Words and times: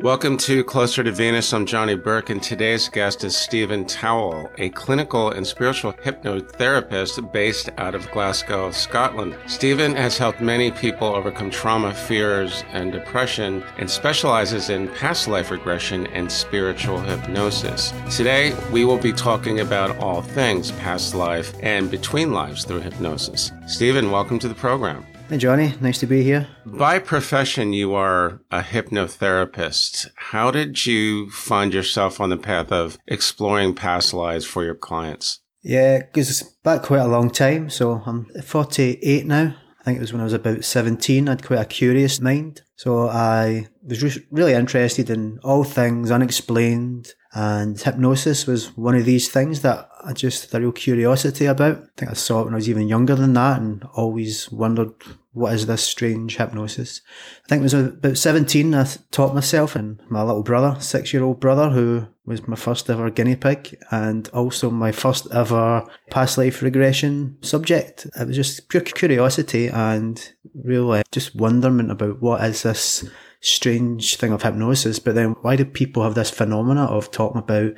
Welcome 0.00 0.38
to 0.38 0.64
Closer 0.64 1.04
to 1.04 1.12
Venus. 1.12 1.52
I'm 1.52 1.66
Johnny 1.66 1.94
Burke, 1.94 2.30
and 2.30 2.42
today's 2.42 2.88
guest 2.88 3.22
is 3.22 3.36
Stephen 3.36 3.84
Towill, 3.84 4.50
a 4.58 4.70
clinical 4.70 5.30
and 5.30 5.46
spiritual 5.46 5.92
hypnotherapist 5.92 7.32
based 7.32 7.70
out 7.78 7.94
of 7.94 8.10
Glasgow, 8.10 8.72
Scotland. 8.72 9.36
Stephen 9.46 9.94
has 9.94 10.18
helped 10.18 10.40
many 10.40 10.72
people 10.72 11.06
overcome 11.06 11.48
trauma, 11.48 11.94
fears, 11.94 12.64
and 12.72 12.90
depression, 12.90 13.62
and 13.78 13.88
specializes 13.88 14.68
in 14.68 14.88
past 14.88 15.28
life 15.28 15.52
regression 15.52 16.08
and 16.08 16.30
spiritual 16.30 16.98
hypnosis. 16.98 17.92
Today, 18.10 18.52
we 18.72 18.84
will 18.84 18.98
be 18.98 19.12
talking 19.12 19.60
about 19.60 19.96
all 19.98 20.22
things 20.22 20.72
past 20.72 21.14
life 21.14 21.54
and 21.62 21.88
between 21.88 22.32
lives 22.32 22.64
through 22.64 22.80
hypnosis. 22.80 23.52
Stephen, 23.68 24.10
welcome 24.10 24.40
to 24.40 24.48
the 24.48 24.54
program. 24.54 25.06
Hey, 25.30 25.38
Johnny. 25.38 25.72
Nice 25.80 25.98
to 26.00 26.06
be 26.06 26.22
here. 26.22 26.46
By 26.66 26.98
profession, 26.98 27.72
you 27.72 27.94
are 27.94 28.40
a 28.50 28.60
hypnotherapist. 28.60 30.10
How 30.16 30.50
did 30.50 30.84
you 30.84 31.30
find 31.30 31.72
yourself 31.72 32.20
on 32.20 32.28
the 32.28 32.36
path 32.36 32.70
of 32.70 32.98
exploring 33.06 33.74
past 33.74 34.12
lives 34.12 34.44
for 34.44 34.62
your 34.64 34.74
clients? 34.74 35.40
Yeah, 35.62 36.00
because 36.00 36.28
it's 36.28 36.42
back 36.42 36.82
quite 36.82 37.00
a 37.00 37.08
long 37.08 37.30
time. 37.30 37.70
So 37.70 38.02
I'm 38.04 38.26
48 38.44 39.26
now. 39.26 39.56
I 39.84 39.88
think 39.92 39.98
it 39.98 40.00
was 40.00 40.14
when 40.14 40.22
I 40.22 40.24
was 40.24 40.32
about 40.32 40.64
17. 40.64 41.28
I 41.28 41.32
had 41.32 41.44
quite 41.44 41.60
a 41.60 41.66
curious 41.66 42.18
mind. 42.18 42.62
So 42.76 43.06
I 43.06 43.68
was 43.82 44.02
re- 44.02 44.24
really 44.30 44.54
interested 44.54 45.10
in 45.10 45.38
all 45.44 45.62
things 45.62 46.10
unexplained, 46.10 47.12
and 47.34 47.78
hypnosis 47.78 48.46
was 48.46 48.74
one 48.78 48.94
of 48.94 49.04
these 49.04 49.28
things 49.28 49.60
that 49.60 49.90
I 50.02 50.14
just 50.14 50.50
had 50.50 50.62
a 50.62 50.64
real 50.64 50.72
curiosity 50.72 51.44
about. 51.44 51.76
I 51.76 51.86
think 51.98 52.10
I 52.10 52.14
saw 52.14 52.40
it 52.40 52.44
when 52.44 52.54
I 52.54 52.56
was 52.56 52.68
even 52.70 52.88
younger 52.88 53.14
than 53.14 53.34
that 53.34 53.60
and 53.60 53.84
always 53.94 54.50
wondered 54.50 54.94
what 55.34 55.52
is 55.52 55.66
this 55.66 55.82
strange 55.82 56.36
hypnosis. 56.36 57.00
I 57.44 57.48
think 57.48 57.60
it 57.60 57.62
was 57.64 57.74
about 57.74 58.16
17 58.16 58.74
I 58.74 58.86
taught 59.10 59.34
myself 59.34 59.74
and 59.76 60.00
my 60.08 60.22
little 60.22 60.44
brother, 60.44 60.80
six 60.80 61.12
year 61.12 61.24
old 61.24 61.40
brother, 61.40 61.70
who 61.70 62.06
was 62.24 62.46
my 62.46 62.56
first 62.56 62.88
ever 62.88 63.10
guinea 63.10 63.36
pig 63.36 63.76
and 63.90 64.28
also 64.28 64.70
my 64.70 64.92
first 64.92 65.26
ever 65.32 65.84
past 66.10 66.38
life 66.38 66.62
regression 66.62 67.36
subject. 67.42 68.06
It 68.18 68.28
was 68.28 68.36
just 68.36 68.68
pure 68.68 68.82
curiosity 68.82 69.66
and 69.66 70.32
really 70.54 71.02
just 71.10 71.34
wonderment 71.34 71.90
about 71.90 72.22
what 72.22 72.42
is 72.44 72.62
this 72.62 73.04
strange 73.40 74.16
thing 74.16 74.32
of 74.32 74.42
hypnosis. 74.42 75.00
But 75.00 75.16
then 75.16 75.32
why 75.42 75.56
do 75.56 75.64
people 75.64 76.04
have 76.04 76.14
this 76.14 76.30
phenomena 76.30 76.84
of 76.84 77.10
talking 77.10 77.40
about 77.40 77.72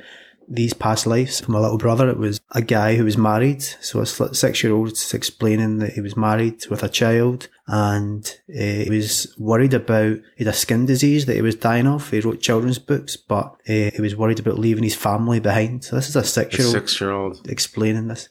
these 0.47 0.73
past 0.73 1.05
lives. 1.05 1.41
For 1.41 1.51
my 1.51 1.59
little 1.59 1.77
brother, 1.77 2.09
it 2.09 2.17
was 2.17 2.39
a 2.51 2.61
guy 2.61 2.95
who 2.95 3.03
was 3.03 3.17
married. 3.17 3.61
So 3.61 3.99
a 3.99 4.05
six 4.05 4.63
year 4.63 4.73
old 4.73 4.97
explaining 5.13 5.79
that 5.79 5.93
he 5.93 6.01
was 6.01 6.15
married 6.15 6.65
with 6.67 6.83
a 6.83 6.89
child 6.89 7.49
and 7.67 8.25
uh, 8.49 8.83
he 8.83 8.89
was 8.89 9.35
worried 9.37 9.73
about, 9.73 10.17
he 10.37 10.45
had 10.45 10.53
a 10.53 10.57
skin 10.57 10.85
disease 10.85 11.25
that 11.25 11.35
he 11.35 11.41
was 11.41 11.55
dying 11.55 11.87
of. 11.87 12.09
He 12.09 12.21
wrote 12.21 12.41
children's 12.41 12.79
books, 12.79 13.17
but 13.17 13.57
uh, 13.67 13.91
he 13.93 13.99
was 13.99 14.15
worried 14.15 14.39
about 14.39 14.59
leaving 14.59 14.83
his 14.83 14.95
family 14.95 15.39
behind. 15.39 15.83
So 15.83 15.97
this 15.97 16.07
is 16.07 16.15
a 16.15 16.23
six 16.23 16.57
year 16.57 16.67
old. 16.67 16.73
Six 16.73 17.01
year 17.01 17.11
old. 17.11 17.49
Explaining 17.49 18.07
this. 18.07 18.29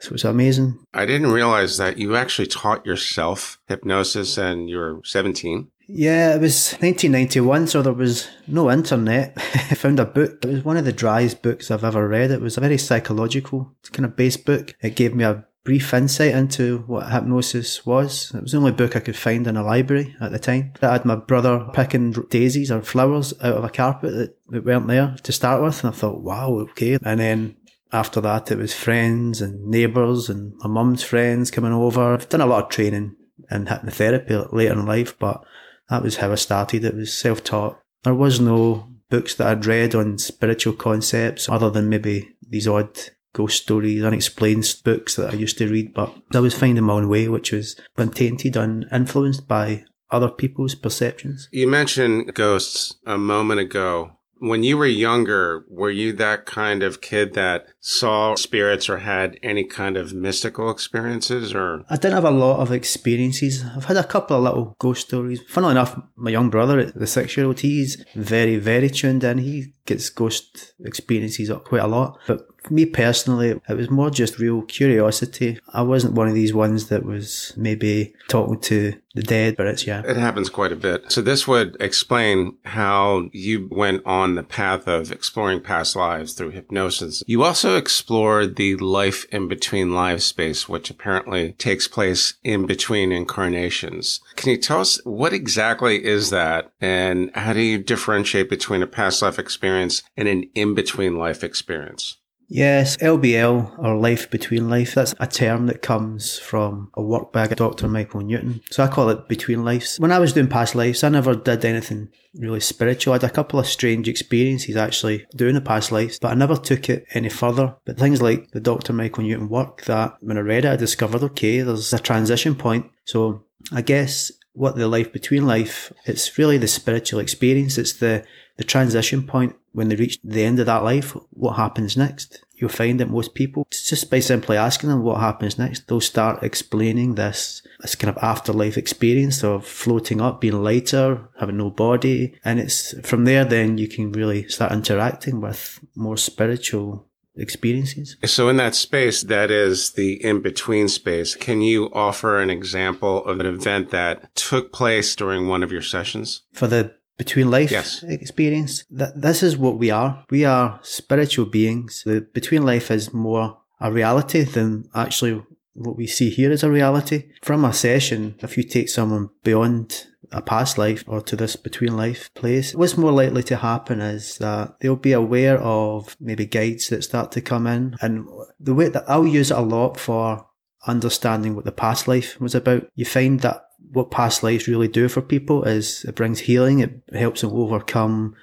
So 0.00 0.12
was 0.12 0.24
amazing. 0.24 0.84
I 0.92 1.06
didn't 1.06 1.32
realize 1.32 1.78
that 1.78 1.96
you 1.96 2.14
actually 2.14 2.48
taught 2.48 2.84
yourself 2.84 3.58
hypnosis 3.68 4.36
and 4.36 4.68
you 4.68 4.76
were 4.76 5.00
17. 5.02 5.70
Yeah, 5.86 6.34
it 6.34 6.40
was 6.40 6.72
1991, 6.80 7.66
so 7.66 7.82
there 7.82 7.92
was 7.92 8.28
no 8.46 8.70
internet. 8.70 9.32
I 9.36 9.74
found 9.74 10.00
a 10.00 10.04
book. 10.04 10.44
It 10.44 10.48
was 10.48 10.64
one 10.64 10.76
of 10.76 10.84
the 10.84 10.92
driest 10.92 11.42
books 11.42 11.70
I've 11.70 11.84
ever 11.84 12.08
read. 12.08 12.30
It 12.30 12.40
was 12.40 12.56
a 12.56 12.60
very 12.60 12.78
psychological 12.78 13.74
kind 13.92 14.06
of 14.06 14.16
based 14.16 14.44
book. 14.44 14.74
It 14.80 14.96
gave 14.96 15.14
me 15.14 15.24
a 15.24 15.44
brief 15.64 15.94
insight 15.94 16.34
into 16.34 16.78
what 16.86 17.10
hypnosis 17.10 17.84
was. 17.84 18.32
It 18.34 18.42
was 18.42 18.52
the 18.52 18.58
only 18.58 18.72
book 18.72 18.96
I 18.96 19.00
could 19.00 19.16
find 19.16 19.46
in 19.46 19.56
a 19.56 19.62
library 19.62 20.14
at 20.20 20.30
the 20.30 20.38
time. 20.38 20.72
I 20.82 20.92
had 20.92 21.04
my 21.04 21.16
brother 21.16 21.66
picking 21.72 22.12
daisies 22.12 22.70
or 22.70 22.82
flowers 22.82 23.32
out 23.42 23.56
of 23.56 23.64
a 23.64 23.70
carpet 23.70 24.36
that, 24.48 24.64
weren't 24.64 24.86
there 24.88 25.16
to 25.22 25.32
start 25.32 25.62
with, 25.62 25.82
and 25.82 25.92
I 25.92 25.96
thought, 25.96 26.22
wow, 26.22 26.50
okay. 26.70 26.98
And 27.02 27.18
then 27.18 27.56
after 27.92 28.20
that, 28.20 28.50
it 28.50 28.58
was 28.58 28.74
friends 28.74 29.40
and 29.40 29.66
neighbours 29.66 30.28
and 30.28 30.54
my 30.58 30.68
mum's 30.68 31.02
friends 31.02 31.50
coming 31.50 31.72
over. 31.72 32.12
I've 32.12 32.28
done 32.28 32.42
a 32.42 32.46
lot 32.46 32.64
of 32.64 32.70
training 32.70 33.16
in 33.50 33.66
hypnotherapy 33.66 34.52
later 34.52 34.72
in 34.72 34.86
life, 34.86 35.18
but 35.18 35.44
that 35.88 36.02
was 36.02 36.16
how 36.16 36.32
I 36.32 36.36
started. 36.36 36.84
It 36.84 36.94
was 36.94 37.12
self 37.12 37.44
taught. 37.44 37.78
There 38.02 38.14
was 38.14 38.40
no 38.40 38.88
books 39.10 39.34
that 39.36 39.46
I'd 39.46 39.66
read 39.66 39.94
on 39.94 40.18
spiritual 40.18 40.74
concepts 40.74 41.48
other 41.48 41.70
than 41.70 41.88
maybe 41.88 42.36
these 42.48 42.68
odd 42.68 42.98
ghost 43.34 43.62
stories, 43.62 44.02
unexplained 44.02 44.74
books 44.84 45.16
that 45.16 45.32
I 45.32 45.36
used 45.36 45.58
to 45.58 45.68
read, 45.68 45.92
but 45.94 46.14
I 46.34 46.40
was 46.40 46.54
finding 46.54 46.84
my 46.84 46.94
own 46.94 47.08
way, 47.08 47.28
which 47.28 47.52
was 47.52 47.76
tainted 48.12 48.56
and 48.56 48.86
influenced 48.92 49.46
by 49.46 49.84
other 50.10 50.28
people's 50.28 50.74
perceptions. 50.74 51.48
You 51.52 51.66
mentioned 51.66 52.34
ghosts 52.34 52.94
a 53.04 53.18
moment 53.18 53.60
ago. 53.60 54.12
When 54.46 54.62
you 54.62 54.76
were 54.76 54.84
younger, 54.86 55.64
were 55.70 55.90
you 55.90 56.12
that 56.14 56.44
kind 56.44 56.82
of 56.82 57.00
kid 57.00 57.32
that 57.32 57.66
saw 57.80 58.34
spirits 58.34 58.90
or 58.90 58.98
had 58.98 59.38
any 59.42 59.64
kind 59.64 59.96
of 59.96 60.12
mystical 60.12 60.70
experiences 60.70 61.54
or? 61.54 61.82
I 61.88 61.96
didn't 61.96 62.12
have 62.12 62.24
a 62.24 62.30
lot 62.30 62.60
of 62.60 62.70
experiences. 62.70 63.64
I've 63.64 63.86
had 63.86 63.96
a 63.96 64.04
couple 64.04 64.36
of 64.36 64.42
little 64.42 64.76
ghost 64.78 65.06
stories. 65.06 65.40
Funnily 65.48 65.72
enough, 65.72 65.98
my 66.16 66.30
young 66.30 66.50
brother, 66.50 66.84
the 66.90 67.06
six 67.06 67.38
year 67.38 67.46
old, 67.46 67.60
he's 67.60 68.04
very, 68.14 68.56
very 68.56 68.90
tuned 68.90 69.24
in. 69.24 69.38
He 69.38 69.72
gets 69.86 70.10
ghost 70.10 70.74
experiences 70.84 71.48
up 71.48 71.64
quite 71.64 71.82
a 71.82 71.86
lot. 71.86 72.18
But 72.26 72.46
me 72.70 72.86
personally, 72.86 73.60
it 73.68 73.74
was 73.74 73.90
more 73.90 74.10
just 74.10 74.38
real 74.38 74.62
curiosity. 74.62 75.58
I 75.72 75.82
wasn't 75.82 76.14
one 76.14 76.28
of 76.28 76.34
these 76.34 76.54
ones 76.54 76.88
that 76.88 77.04
was 77.04 77.52
maybe 77.56 78.14
talking 78.28 78.60
to 78.60 78.94
the 79.14 79.22
dead, 79.22 79.56
but 79.56 79.66
it's 79.66 79.86
yeah. 79.86 80.02
It 80.04 80.16
happens 80.16 80.50
quite 80.50 80.72
a 80.72 80.76
bit. 80.76 81.10
So 81.10 81.22
this 81.22 81.46
would 81.46 81.76
explain 81.80 82.56
how 82.64 83.28
you 83.32 83.68
went 83.70 84.02
on 84.04 84.34
the 84.34 84.42
path 84.42 84.88
of 84.88 85.12
exploring 85.12 85.60
past 85.60 85.94
lives 85.94 86.32
through 86.32 86.50
hypnosis. 86.50 87.22
You 87.26 87.44
also 87.44 87.76
explored 87.76 88.56
the 88.56 88.76
life 88.76 89.24
in 89.30 89.46
between 89.46 89.94
life 89.94 90.22
space, 90.22 90.68
which 90.68 90.90
apparently 90.90 91.52
takes 91.52 91.86
place 91.86 92.34
in 92.42 92.66
between 92.66 93.12
incarnations. 93.12 94.20
Can 94.34 94.50
you 94.50 94.58
tell 94.58 94.80
us 94.80 95.00
what 95.04 95.32
exactly 95.32 96.04
is 96.04 96.30
that 96.30 96.72
and 96.80 97.30
how 97.34 97.52
do 97.52 97.60
you 97.60 97.78
differentiate 97.78 98.50
between 98.50 98.82
a 98.82 98.86
past 98.86 99.22
life 99.22 99.38
experience 99.38 100.02
and 100.16 100.26
an 100.26 100.44
in 100.54 100.74
between 100.74 101.16
life 101.16 101.44
experience? 101.44 102.16
Yes, 102.48 102.96
LBL 102.98 103.78
or 103.78 103.96
life 103.96 104.30
between 104.30 104.68
life, 104.68 104.94
that's 104.94 105.14
a 105.18 105.26
term 105.26 105.66
that 105.66 105.82
comes 105.82 106.38
from 106.38 106.90
a 106.94 107.02
work 107.02 107.32
by 107.32 107.46
Dr. 107.46 107.88
Michael 107.88 108.20
Newton. 108.20 108.60
So 108.70 108.84
I 108.84 108.88
call 108.88 109.08
it 109.08 109.28
between 109.28 109.64
lives. 109.64 109.98
When 109.98 110.12
I 110.12 110.18
was 110.18 110.32
doing 110.32 110.48
past 110.48 110.74
lives, 110.74 111.02
I 111.02 111.08
never 111.08 111.34
did 111.34 111.64
anything 111.64 112.10
really 112.34 112.60
spiritual. 112.60 113.12
I 113.12 113.16
had 113.16 113.24
a 113.24 113.30
couple 113.30 113.58
of 113.58 113.66
strange 113.66 114.08
experiences 114.08 114.76
actually 114.76 115.26
doing 115.34 115.54
the 115.54 115.60
past 115.60 115.92
lives, 115.92 116.18
but 116.18 116.32
I 116.32 116.34
never 116.34 116.56
took 116.56 116.88
it 116.88 117.06
any 117.14 117.28
further. 117.28 117.76
But 117.84 117.98
things 117.98 118.20
like 118.20 118.50
the 118.50 118.60
Dr. 118.60 118.92
Michael 118.92 119.24
Newton 119.24 119.48
work 119.48 119.84
that 119.84 120.16
when 120.20 120.38
I 120.38 120.42
read 120.42 120.64
it, 120.64 120.72
I 120.72 120.76
discovered, 120.76 121.22
okay, 121.22 121.60
there's 121.60 121.92
a 121.92 121.98
transition 121.98 122.54
point. 122.54 122.90
So 123.04 123.44
I 123.72 123.82
guess 123.82 124.30
what 124.52 124.76
the 124.76 124.88
life 124.88 125.12
between 125.12 125.46
life, 125.46 125.92
it's 126.04 126.36
really 126.38 126.58
the 126.58 126.68
spiritual 126.68 127.20
experience. 127.20 127.78
It's 127.78 127.94
the, 127.94 128.24
the 128.56 128.64
transition 128.64 129.26
point 129.26 129.56
when 129.74 129.88
they 129.88 129.96
reach 129.96 130.18
the 130.24 130.44
end 130.44 130.58
of 130.60 130.66
that 130.66 130.84
life. 130.84 131.16
What 131.30 131.56
happens 131.56 131.96
next? 131.96 132.44
You'll 132.56 132.70
find 132.70 133.00
that 133.00 133.10
most 133.10 133.34
people, 133.34 133.66
just 133.70 134.10
by 134.10 134.20
simply 134.20 134.56
asking 134.56 134.88
them 134.88 135.02
what 135.02 135.20
happens 135.20 135.58
next, 135.58 135.88
they'll 135.88 136.00
start 136.00 136.44
explaining 136.44 137.16
this, 137.16 137.62
this 137.80 137.96
kind 137.96 138.16
of 138.16 138.22
afterlife 138.22 138.78
experience 138.78 139.42
of 139.42 139.66
floating 139.66 140.20
up, 140.20 140.40
being 140.40 140.62
lighter, 140.62 141.28
having 141.40 141.56
no 141.56 141.70
body. 141.70 142.38
And 142.44 142.60
it's 142.60 142.94
from 143.06 143.24
there, 143.24 143.44
then 143.44 143.76
you 143.76 143.88
can 143.88 144.12
really 144.12 144.48
start 144.48 144.72
interacting 144.72 145.40
with 145.40 145.80
more 145.96 146.16
spiritual 146.16 147.08
experiences. 147.36 148.16
So 148.24 148.48
in 148.48 148.58
that 148.58 148.76
space, 148.76 149.22
that 149.22 149.50
is 149.50 149.94
the 149.94 150.24
in-between 150.24 150.86
space. 150.86 151.34
Can 151.34 151.60
you 151.60 151.90
offer 151.92 152.40
an 152.40 152.50
example 152.50 153.24
of 153.24 153.40
an 153.40 153.46
event 153.46 153.90
that 153.90 154.32
took 154.36 154.72
place 154.72 155.16
during 155.16 155.48
one 155.48 155.64
of 155.64 155.72
your 155.72 155.82
sessions? 155.82 156.42
For 156.52 156.68
the 156.68 156.94
between 157.16 157.50
life 157.50 157.70
yes. 157.70 158.02
experience, 158.04 158.84
that 158.90 159.20
this 159.20 159.42
is 159.42 159.56
what 159.56 159.78
we 159.78 159.90
are. 159.90 160.24
We 160.30 160.44
are 160.44 160.80
spiritual 160.82 161.46
beings. 161.46 162.02
The 162.04 162.26
between 162.32 162.64
life 162.64 162.90
is 162.90 163.12
more 163.12 163.58
a 163.80 163.92
reality 163.92 164.44
than 164.44 164.88
actually 164.94 165.42
what 165.74 165.96
we 165.96 166.06
see 166.06 166.30
here 166.30 166.50
is 166.50 166.62
a 166.62 166.70
reality. 166.70 167.30
From 167.42 167.64
a 167.64 167.72
session, 167.72 168.36
if 168.40 168.56
you 168.56 168.62
take 168.62 168.88
someone 168.88 169.30
beyond 169.42 170.06
a 170.32 170.40
past 170.40 170.78
life 170.78 171.04
or 171.06 171.20
to 171.20 171.36
this 171.36 171.56
between 171.56 171.96
life 171.96 172.32
place, 172.34 172.74
what's 172.74 172.96
more 172.96 173.12
likely 173.12 173.42
to 173.44 173.56
happen 173.56 174.00
is 174.00 174.38
that 174.38 174.76
they'll 174.80 174.96
be 174.96 175.12
aware 175.12 175.58
of 175.60 176.16
maybe 176.20 176.46
guides 176.46 176.88
that 176.88 177.04
start 177.04 177.32
to 177.32 177.40
come 177.40 177.66
in. 177.66 177.96
And 178.00 178.26
the 178.58 178.74
way 178.74 178.88
that 178.88 179.04
I'll 179.08 179.26
use 179.26 179.50
it 179.50 179.58
a 179.58 179.60
lot 179.60 179.98
for 179.98 180.46
understanding 180.86 181.54
what 181.54 181.64
the 181.64 181.72
past 181.72 182.08
life 182.08 182.40
was 182.40 182.54
about, 182.54 182.88
you 182.94 183.04
find 183.04 183.40
that 183.40 183.64
what 183.94 184.10
past 184.10 184.42
lives 184.42 184.68
really 184.68 184.88
do 184.88 185.08
for 185.08 185.22
people 185.22 185.64
is 185.64 186.04
it 186.04 186.16
brings 186.16 186.40
healing. 186.40 186.80
It 186.80 187.02
helps 187.14 187.40
them 187.40 187.52
overcome 187.52 188.34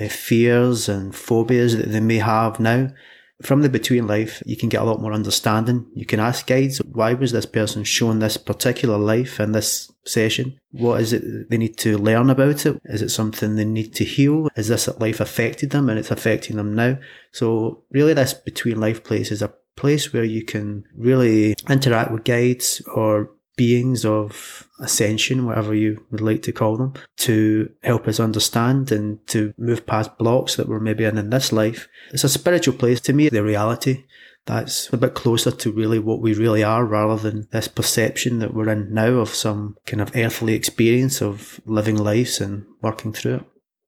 uh, 0.00 0.08
fears 0.08 0.88
and 0.88 1.14
phobias 1.14 1.76
that 1.76 1.90
they 1.90 2.00
may 2.00 2.18
have 2.18 2.60
now. 2.60 2.88
From 3.42 3.62
the 3.62 3.68
between 3.68 4.06
life, 4.06 4.42
you 4.46 4.56
can 4.56 4.68
get 4.68 4.80
a 4.80 4.84
lot 4.84 5.02
more 5.02 5.12
understanding. 5.12 5.86
You 5.92 6.06
can 6.06 6.20
ask 6.20 6.46
guides, 6.46 6.78
why 6.78 7.14
was 7.14 7.32
this 7.32 7.46
person 7.46 7.82
shown 7.82 8.20
this 8.20 8.36
particular 8.36 8.96
life 8.96 9.40
in 9.40 9.50
this 9.50 9.90
session? 10.04 10.58
What 10.70 11.00
is 11.00 11.12
it 11.12 11.50
they 11.50 11.58
need 11.58 11.76
to 11.78 11.98
learn 11.98 12.30
about 12.30 12.64
it? 12.64 12.80
Is 12.84 13.02
it 13.02 13.10
something 13.10 13.56
they 13.56 13.64
need 13.64 13.92
to 13.94 14.04
heal? 14.04 14.48
Is 14.56 14.68
this 14.68 14.88
life 15.00 15.18
affected 15.18 15.70
them 15.70 15.88
and 15.88 15.98
it's 15.98 16.12
affecting 16.12 16.56
them 16.56 16.74
now? 16.74 16.96
So 17.32 17.82
really 17.90 18.14
this 18.14 18.32
between 18.32 18.80
life 18.80 19.02
place 19.02 19.32
is 19.32 19.42
a 19.42 19.52
place 19.76 20.12
where 20.12 20.24
you 20.24 20.44
can 20.44 20.84
really 20.96 21.56
interact 21.68 22.12
with 22.12 22.24
guides 22.24 22.80
or 22.94 23.30
beings 23.56 24.04
of 24.04 24.68
ascension, 24.80 25.46
whatever 25.46 25.74
you 25.74 26.04
would 26.10 26.20
like 26.20 26.42
to 26.42 26.52
call 26.52 26.76
them, 26.76 26.94
to 27.18 27.70
help 27.82 28.08
us 28.08 28.20
understand 28.20 28.90
and 28.90 29.24
to 29.28 29.54
move 29.56 29.86
past 29.86 30.16
blocks 30.18 30.56
that 30.56 30.68
we're 30.68 30.80
maybe 30.80 31.04
in 31.04 31.18
in 31.18 31.30
this 31.30 31.52
life. 31.52 31.88
It's 32.12 32.24
a 32.24 32.28
spiritual 32.28 32.74
place. 32.74 33.00
To 33.02 33.12
me, 33.12 33.28
the 33.28 33.42
reality 33.42 34.04
that's 34.46 34.92
a 34.92 34.96
bit 34.96 35.14
closer 35.14 35.50
to 35.50 35.72
really 35.72 35.98
what 35.98 36.20
we 36.20 36.34
really 36.34 36.62
are 36.62 36.84
rather 36.84 37.16
than 37.16 37.48
this 37.50 37.68
perception 37.68 38.40
that 38.40 38.52
we're 38.52 38.68
in 38.68 38.92
now 38.92 39.12
of 39.14 39.30
some 39.30 39.76
kind 39.86 40.02
of 40.02 40.14
earthly 40.14 40.54
experience 40.54 41.22
of 41.22 41.60
living 41.64 41.96
lives 41.96 42.40
and 42.40 42.66
working 42.82 43.12
through 43.12 43.36
it. 43.36 43.44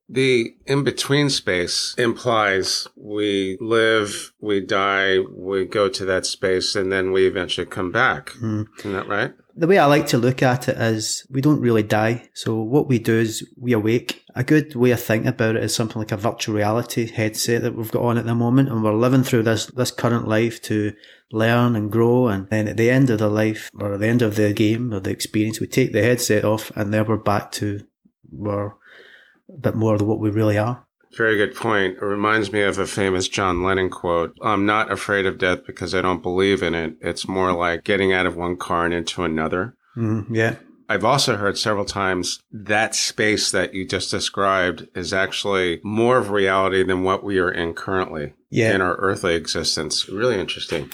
The 0.09 0.55
in 0.65 0.83
between 0.85 1.29
space 1.29 1.93
implies 1.97 2.87
we 2.95 3.57
live, 3.59 4.31
we 4.39 4.61
die, 4.61 5.19
we 5.19 5.65
go 5.65 5.89
to 5.89 6.05
that 6.05 6.25
space, 6.25 6.77
and 6.77 6.91
then 6.91 7.11
we 7.11 7.27
eventually 7.27 7.67
come 7.67 7.91
back. 7.91 8.29
Mm. 8.41 8.67
Isn't 8.79 8.93
that 8.93 9.09
right? 9.09 9.33
The 9.59 9.65
way 9.65 9.79
I 9.79 9.87
like 9.87 10.05
to 10.07 10.19
look 10.19 10.43
at 10.43 10.69
it 10.69 10.77
is 10.77 11.25
we 11.31 11.41
don't 11.41 11.59
really 11.59 11.81
die. 11.81 12.29
So 12.35 12.55
what 12.57 12.87
we 12.87 12.99
do 12.99 13.17
is 13.17 13.43
we 13.59 13.73
awake. 13.73 14.23
A 14.35 14.43
good 14.43 14.75
way 14.75 14.91
of 14.91 15.01
thinking 15.01 15.29
about 15.29 15.55
it 15.55 15.63
is 15.63 15.73
something 15.73 15.97
like 15.97 16.11
a 16.11 16.17
virtual 16.17 16.53
reality 16.53 17.11
headset 17.11 17.63
that 17.63 17.75
we've 17.75 17.89
got 17.89 18.03
on 18.03 18.17
at 18.19 18.25
the 18.25 18.35
moment. 18.35 18.69
And 18.69 18.83
we're 18.83 18.93
living 18.93 19.23
through 19.23 19.43
this, 19.43 19.65
this 19.65 19.89
current 19.89 20.27
life 20.27 20.61
to 20.63 20.93
learn 21.31 21.75
and 21.75 21.91
grow. 21.91 22.27
And 22.27 22.47
then 22.49 22.67
at 22.67 22.77
the 22.77 22.91
end 22.91 23.09
of 23.09 23.17
the 23.17 23.29
life 23.29 23.71
or 23.73 23.95
at 23.95 23.99
the 23.99 24.07
end 24.07 24.21
of 24.21 24.35
the 24.35 24.53
game 24.53 24.93
or 24.93 24.99
the 24.99 25.09
experience, 25.09 25.59
we 25.59 25.65
take 25.65 25.91
the 25.91 26.03
headset 26.03 26.45
off 26.45 26.69
and 26.75 26.93
then 26.93 27.07
we're 27.07 27.17
back 27.17 27.51
to 27.53 27.81
we're 28.31 28.67
a 28.67 29.57
bit 29.59 29.75
more 29.75 29.95
of 29.95 30.01
what 30.03 30.19
we 30.19 30.29
really 30.29 30.59
are. 30.59 30.86
Very 31.17 31.35
good 31.35 31.55
point. 31.55 31.97
It 31.97 32.03
reminds 32.03 32.51
me 32.51 32.61
of 32.61 32.77
a 32.77 32.85
famous 32.85 33.27
John 33.27 33.63
Lennon 33.63 33.89
quote. 33.89 34.37
I'm 34.41 34.65
not 34.67 34.91
afraid 34.91 35.25
of 35.25 35.39
death 35.39 35.65
because 35.65 35.95
I 35.95 36.01
don't 36.01 36.21
believe 36.21 36.61
in 36.61 36.75
it. 36.75 36.95
It's 37.01 37.27
more 37.27 37.53
like 37.53 37.83
getting 37.83 38.13
out 38.13 38.27
of 38.27 38.37
one 38.37 38.55
car 38.55 38.85
and 38.85 38.93
into 38.93 39.23
another. 39.23 39.75
Mm, 39.97 40.27
yeah. 40.29 40.55
I've 40.89 41.03
also 41.03 41.35
heard 41.35 41.57
several 41.57 41.85
times 41.85 42.39
that 42.51 42.95
space 42.95 43.51
that 43.51 43.73
you 43.73 43.85
just 43.85 44.11
described 44.11 44.87
is 44.95 45.11
actually 45.11 45.81
more 45.83 46.17
of 46.17 46.29
reality 46.29 46.83
than 46.83 47.03
what 47.03 47.23
we 47.23 47.39
are 47.39 47.51
in 47.51 47.73
currently 47.73 48.33
yeah. 48.49 48.73
in 48.73 48.81
our 48.81 48.95
earthly 48.97 49.35
existence. 49.35 50.07
Really 50.07 50.39
interesting. 50.39 50.89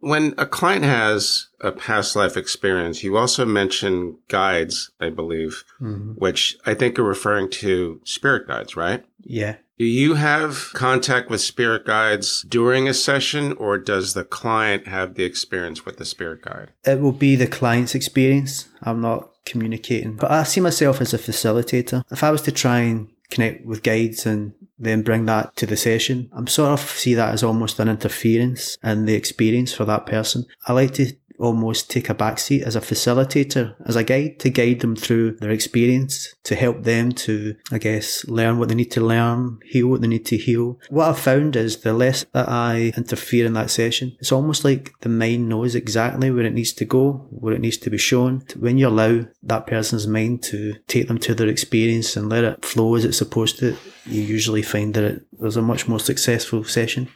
When 0.00 0.34
a 0.38 0.46
client 0.46 0.84
has 0.84 1.48
a 1.60 1.72
past 1.72 2.14
life 2.14 2.36
experience, 2.36 3.02
you 3.02 3.16
also 3.16 3.44
mention 3.44 4.18
guides, 4.28 4.90
I 5.00 5.10
believe, 5.10 5.64
mm-hmm. 5.80 6.12
which 6.12 6.56
I 6.66 6.74
think 6.74 6.98
are 6.98 7.04
referring 7.04 7.50
to 7.50 8.00
spirit 8.04 8.46
guides, 8.46 8.76
right? 8.76 9.04
Yeah. 9.24 9.56
Do 9.78 9.84
you 9.84 10.14
have 10.14 10.70
contact 10.74 11.30
with 11.30 11.40
spirit 11.40 11.86
guides 11.86 12.42
during 12.42 12.88
a 12.88 12.94
session 12.94 13.52
or 13.52 13.78
does 13.78 14.14
the 14.14 14.24
client 14.24 14.88
have 14.88 15.14
the 15.14 15.22
experience 15.22 15.86
with 15.86 15.98
the 15.98 16.04
spirit 16.04 16.42
guide? 16.42 16.72
It 16.84 17.00
will 17.00 17.12
be 17.12 17.36
the 17.36 17.46
client's 17.46 17.94
experience. 17.94 18.68
I'm 18.82 19.00
not 19.00 19.30
communicating, 19.44 20.16
but 20.16 20.32
I 20.32 20.42
see 20.42 20.60
myself 20.60 21.00
as 21.00 21.14
a 21.14 21.18
facilitator. 21.18 22.02
If 22.10 22.24
I 22.24 22.30
was 22.30 22.42
to 22.42 22.52
try 22.52 22.80
and 22.80 23.08
connect 23.30 23.64
with 23.64 23.82
guides 23.82 24.26
and 24.26 24.52
then 24.78 25.02
bring 25.02 25.26
that 25.26 25.54
to 25.56 25.66
the 25.66 25.76
session. 25.76 26.30
I'm 26.32 26.46
sort 26.46 26.70
of 26.70 26.80
see 26.80 27.14
that 27.14 27.34
as 27.34 27.42
almost 27.42 27.78
an 27.78 27.88
interference 27.88 28.78
in 28.82 29.06
the 29.06 29.14
experience 29.14 29.72
for 29.72 29.84
that 29.84 30.06
person. 30.06 30.46
I 30.66 30.72
like 30.72 30.94
to 30.94 31.12
almost 31.38 31.90
take 31.90 32.08
a 32.08 32.14
backseat 32.14 32.62
as 32.62 32.76
a 32.76 32.80
facilitator, 32.80 33.74
as 33.86 33.96
a 33.96 34.04
guide 34.04 34.38
to 34.40 34.50
guide 34.50 34.80
them 34.80 34.96
through 34.96 35.36
their 35.36 35.50
experience, 35.50 36.34
to 36.44 36.54
help 36.54 36.82
them 36.82 37.12
to, 37.12 37.54
I 37.70 37.78
guess, 37.78 38.26
learn 38.26 38.58
what 38.58 38.68
they 38.68 38.74
need 38.74 38.90
to 38.92 39.00
learn, 39.00 39.58
heal 39.64 39.88
what 39.88 40.00
they 40.00 40.08
need 40.08 40.26
to 40.26 40.36
heal. 40.36 40.78
What 40.90 41.08
I've 41.08 41.18
found 41.18 41.56
is 41.56 41.78
the 41.78 41.92
less 41.92 42.24
that 42.32 42.48
I 42.48 42.92
interfere 42.96 43.46
in 43.46 43.54
that 43.54 43.70
session, 43.70 44.16
it's 44.20 44.32
almost 44.32 44.64
like 44.64 44.92
the 45.00 45.08
mind 45.08 45.48
knows 45.48 45.74
exactly 45.74 46.30
where 46.30 46.44
it 46.44 46.54
needs 46.54 46.72
to 46.74 46.84
go, 46.84 47.26
where 47.30 47.54
it 47.54 47.60
needs 47.60 47.78
to 47.78 47.90
be 47.90 47.98
shown. 47.98 48.44
When 48.58 48.78
you 48.78 48.88
allow 48.88 49.26
that 49.42 49.66
person's 49.66 50.06
mind 50.06 50.42
to 50.44 50.74
take 50.86 51.08
them 51.08 51.18
to 51.18 51.34
their 51.34 51.48
experience 51.48 52.16
and 52.16 52.28
let 52.28 52.44
it 52.44 52.64
flow 52.64 52.94
as 52.94 53.04
it's 53.04 53.18
supposed 53.18 53.58
to, 53.58 53.76
you 54.06 54.22
usually 54.22 54.62
find 54.62 54.94
that 54.94 55.04
it, 55.04 55.22
was 55.38 55.56
a 55.56 55.62
much 55.62 55.86
more 55.86 56.00
successful 56.00 56.64
session. 56.64 57.08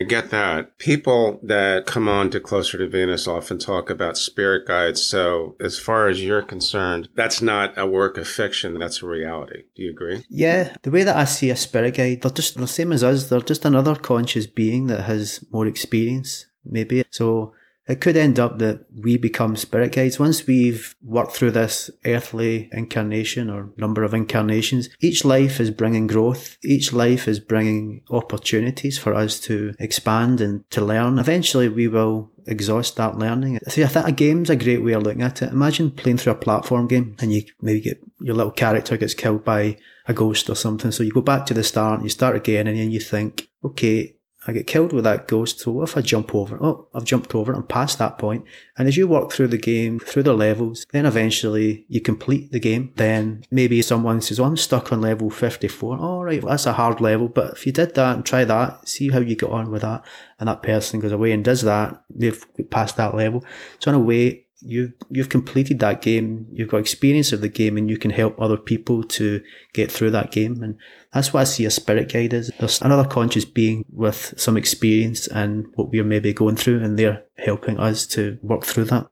I 0.00 0.04
get 0.04 0.30
that. 0.30 0.76
People 0.78 1.40
that 1.42 1.86
come 1.86 2.06
on 2.06 2.28
to 2.30 2.40
Closer 2.40 2.76
to 2.78 2.86
Venus 2.86 3.26
often 3.26 3.58
talk 3.58 3.88
about 3.88 4.18
spirit 4.18 4.66
guides. 4.66 5.02
So, 5.02 5.56
as 5.58 5.78
far 5.78 6.08
as 6.08 6.22
you're 6.22 6.42
concerned, 6.42 7.08
that's 7.14 7.40
not 7.40 7.76
a 7.78 7.86
work 7.86 8.18
of 8.18 8.28
fiction, 8.28 8.78
that's 8.78 9.02
a 9.02 9.06
reality. 9.06 9.62
Do 9.74 9.82
you 9.82 9.90
agree? 9.90 10.24
Yeah. 10.28 10.74
The 10.82 10.90
way 10.90 11.02
that 11.04 11.16
I 11.16 11.24
see 11.24 11.48
a 11.48 11.56
spirit 11.56 11.96
guide, 11.96 12.20
they're 12.20 12.30
just 12.30 12.58
the 12.58 12.66
same 12.66 12.92
as 12.92 13.02
us. 13.02 13.30
They're 13.30 13.40
just 13.40 13.64
another 13.64 13.94
conscious 13.94 14.46
being 14.46 14.86
that 14.88 15.04
has 15.04 15.42
more 15.50 15.66
experience, 15.66 16.46
maybe. 16.64 17.04
So, 17.10 17.54
it 17.88 18.00
could 18.00 18.16
end 18.16 18.38
up 18.38 18.58
that 18.58 18.86
we 18.94 19.16
become 19.16 19.56
spirit 19.56 19.92
guides 19.92 20.18
once 20.18 20.46
we've 20.46 20.94
worked 21.02 21.32
through 21.32 21.52
this 21.52 21.90
earthly 22.04 22.68
incarnation 22.72 23.48
or 23.48 23.70
number 23.76 24.02
of 24.02 24.14
incarnations. 24.14 24.88
Each 25.00 25.24
life 25.24 25.60
is 25.60 25.70
bringing 25.70 26.06
growth. 26.06 26.58
Each 26.64 26.92
life 26.92 27.28
is 27.28 27.38
bringing 27.38 28.02
opportunities 28.10 28.98
for 28.98 29.14
us 29.14 29.38
to 29.40 29.74
expand 29.78 30.40
and 30.40 30.68
to 30.70 30.80
learn. 30.84 31.18
Eventually 31.18 31.68
we 31.68 31.86
will 31.86 32.32
exhaust 32.46 32.96
that 32.96 33.18
learning. 33.18 33.58
See, 33.68 33.84
I 33.84 33.88
think 33.88 34.06
a 34.06 34.12
game's 34.12 34.50
a 34.50 34.56
great 34.56 34.82
way 34.82 34.92
of 34.92 35.02
looking 35.02 35.22
at 35.22 35.42
it. 35.42 35.52
Imagine 35.52 35.90
playing 35.90 36.18
through 36.18 36.32
a 36.32 36.36
platform 36.36 36.88
game 36.88 37.16
and 37.20 37.32
you 37.32 37.42
maybe 37.60 37.80
get 37.80 38.02
your 38.20 38.34
little 38.34 38.52
character 38.52 38.96
gets 38.96 39.14
killed 39.14 39.44
by 39.44 39.76
a 40.08 40.14
ghost 40.14 40.48
or 40.48 40.54
something. 40.54 40.90
So 40.90 41.02
you 41.02 41.12
go 41.12 41.20
back 41.20 41.46
to 41.46 41.54
the 41.54 41.64
start, 41.64 41.94
and 41.94 42.04
you 42.04 42.10
start 42.10 42.36
again 42.36 42.66
and 42.66 42.78
then 42.78 42.90
you 42.90 43.00
think, 43.00 43.48
okay, 43.64 44.15
I 44.46 44.52
get 44.52 44.66
killed 44.66 44.92
with 44.92 45.04
that 45.04 45.28
ghost. 45.28 45.60
So 45.60 45.72
what 45.72 45.88
if 45.88 45.96
I 45.96 46.00
jump 46.00 46.34
over? 46.34 46.58
Oh, 46.60 46.88
I've 46.94 47.04
jumped 47.04 47.34
over 47.34 47.52
and 47.52 47.68
past 47.68 47.98
that 47.98 48.18
point. 48.18 48.44
And 48.78 48.86
as 48.86 48.96
you 48.96 49.08
work 49.08 49.32
through 49.32 49.48
the 49.48 49.58
game, 49.58 49.98
through 49.98 50.22
the 50.22 50.34
levels, 50.34 50.86
then 50.92 51.06
eventually 51.06 51.84
you 51.88 52.00
complete 52.00 52.52
the 52.52 52.60
game. 52.60 52.92
Then 52.96 53.44
maybe 53.50 53.82
someone 53.82 54.20
says, 54.20 54.38
oh, 54.38 54.44
I'm 54.44 54.56
stuck 54.56 54.92
on 54.92 55.00
level 55.00 55.30
54. 55.30 55.98
All 55.98 56.20
oh, 56.20 56.22
right, 56.22 56.42
well, 56.42 56.50
that's 56.50 56.66
a 56.66 56.72
hard 56.72 57.00
level. 57.00 57.28
But 57.28 57.52
if 57.52 57.66
you 57.66 57.72
did 57.72 57.94
that 57.94 58.16
and 58.16 58.24
try 58.24 58.44
that, 58.44 58.88
see 58.88 59.10
how 59.10 59.18
you 59.18 59.34
get 59.34 59.50
on 59.50 59.70
with 59.70 59.82
that. 59.82 60.04
And 60.38 60.48
that 60.48 60.62
person 60.62 61.00
goes 61.00 61.12
away 61.12 61.32
and 61.32 61.44
does 61.44 61.62
that. 61.62 62.02
They've 62.08 62.44
passed 62.70 62.96
that 62.96 63.14
level. 63.14 63.44
So 63.80 63.90
in 63.90 63.94
a 63.96 64.00
way, 64.00 64.45
you 64.60 64.92
you've 65.10 65.28
completed 65.28 65.78
that 65.80 66.02
game, 66.02 66.46
you've 66.52 66.68
got 66.68 66.78
experience 66.78 67.32
of 67.32 67.40
the 67.40 67.48
game, 67.48 67.76
and 67.76 67.90
you 67.90 67.98
can 67.98 68.10
help 68.10 68.40
other 68.40 68.56
people 68.56 69.02
to 69.04 69.42
get 69.72 69.90
through 69.90 70.10
that 70.12 70.30
game. 70.30 70.62
And 70.62 70.78
that's 71.12 71.32
what 71.32 71.40
I 71.40 71.44
see 71.44 71.64
a 71.64 71.70
spirit 71.70 72.12
guide 72.12 72.32
is. 72.32 72.50
There's 72.58 72.80
another 72.82 73.08
conscious 73.08 73.44
being 73.44 73.84
with 73.90 74.34
some 74.36 74.56
experience 74.56 75.26
and 75.26 75.66
what 75.74 75.90
we're 75.90 76.04
maybe 76.04 76.32
going 76.32 76.56
through, 76.56 76.82
and 76.82 76.98
they're 76.98 77.24
helping 77.38 77.78
us 77.78 78.06
to 78.08 78.38
work 78.42 78.64
through 78.64 78.84
that. 78.84 79.06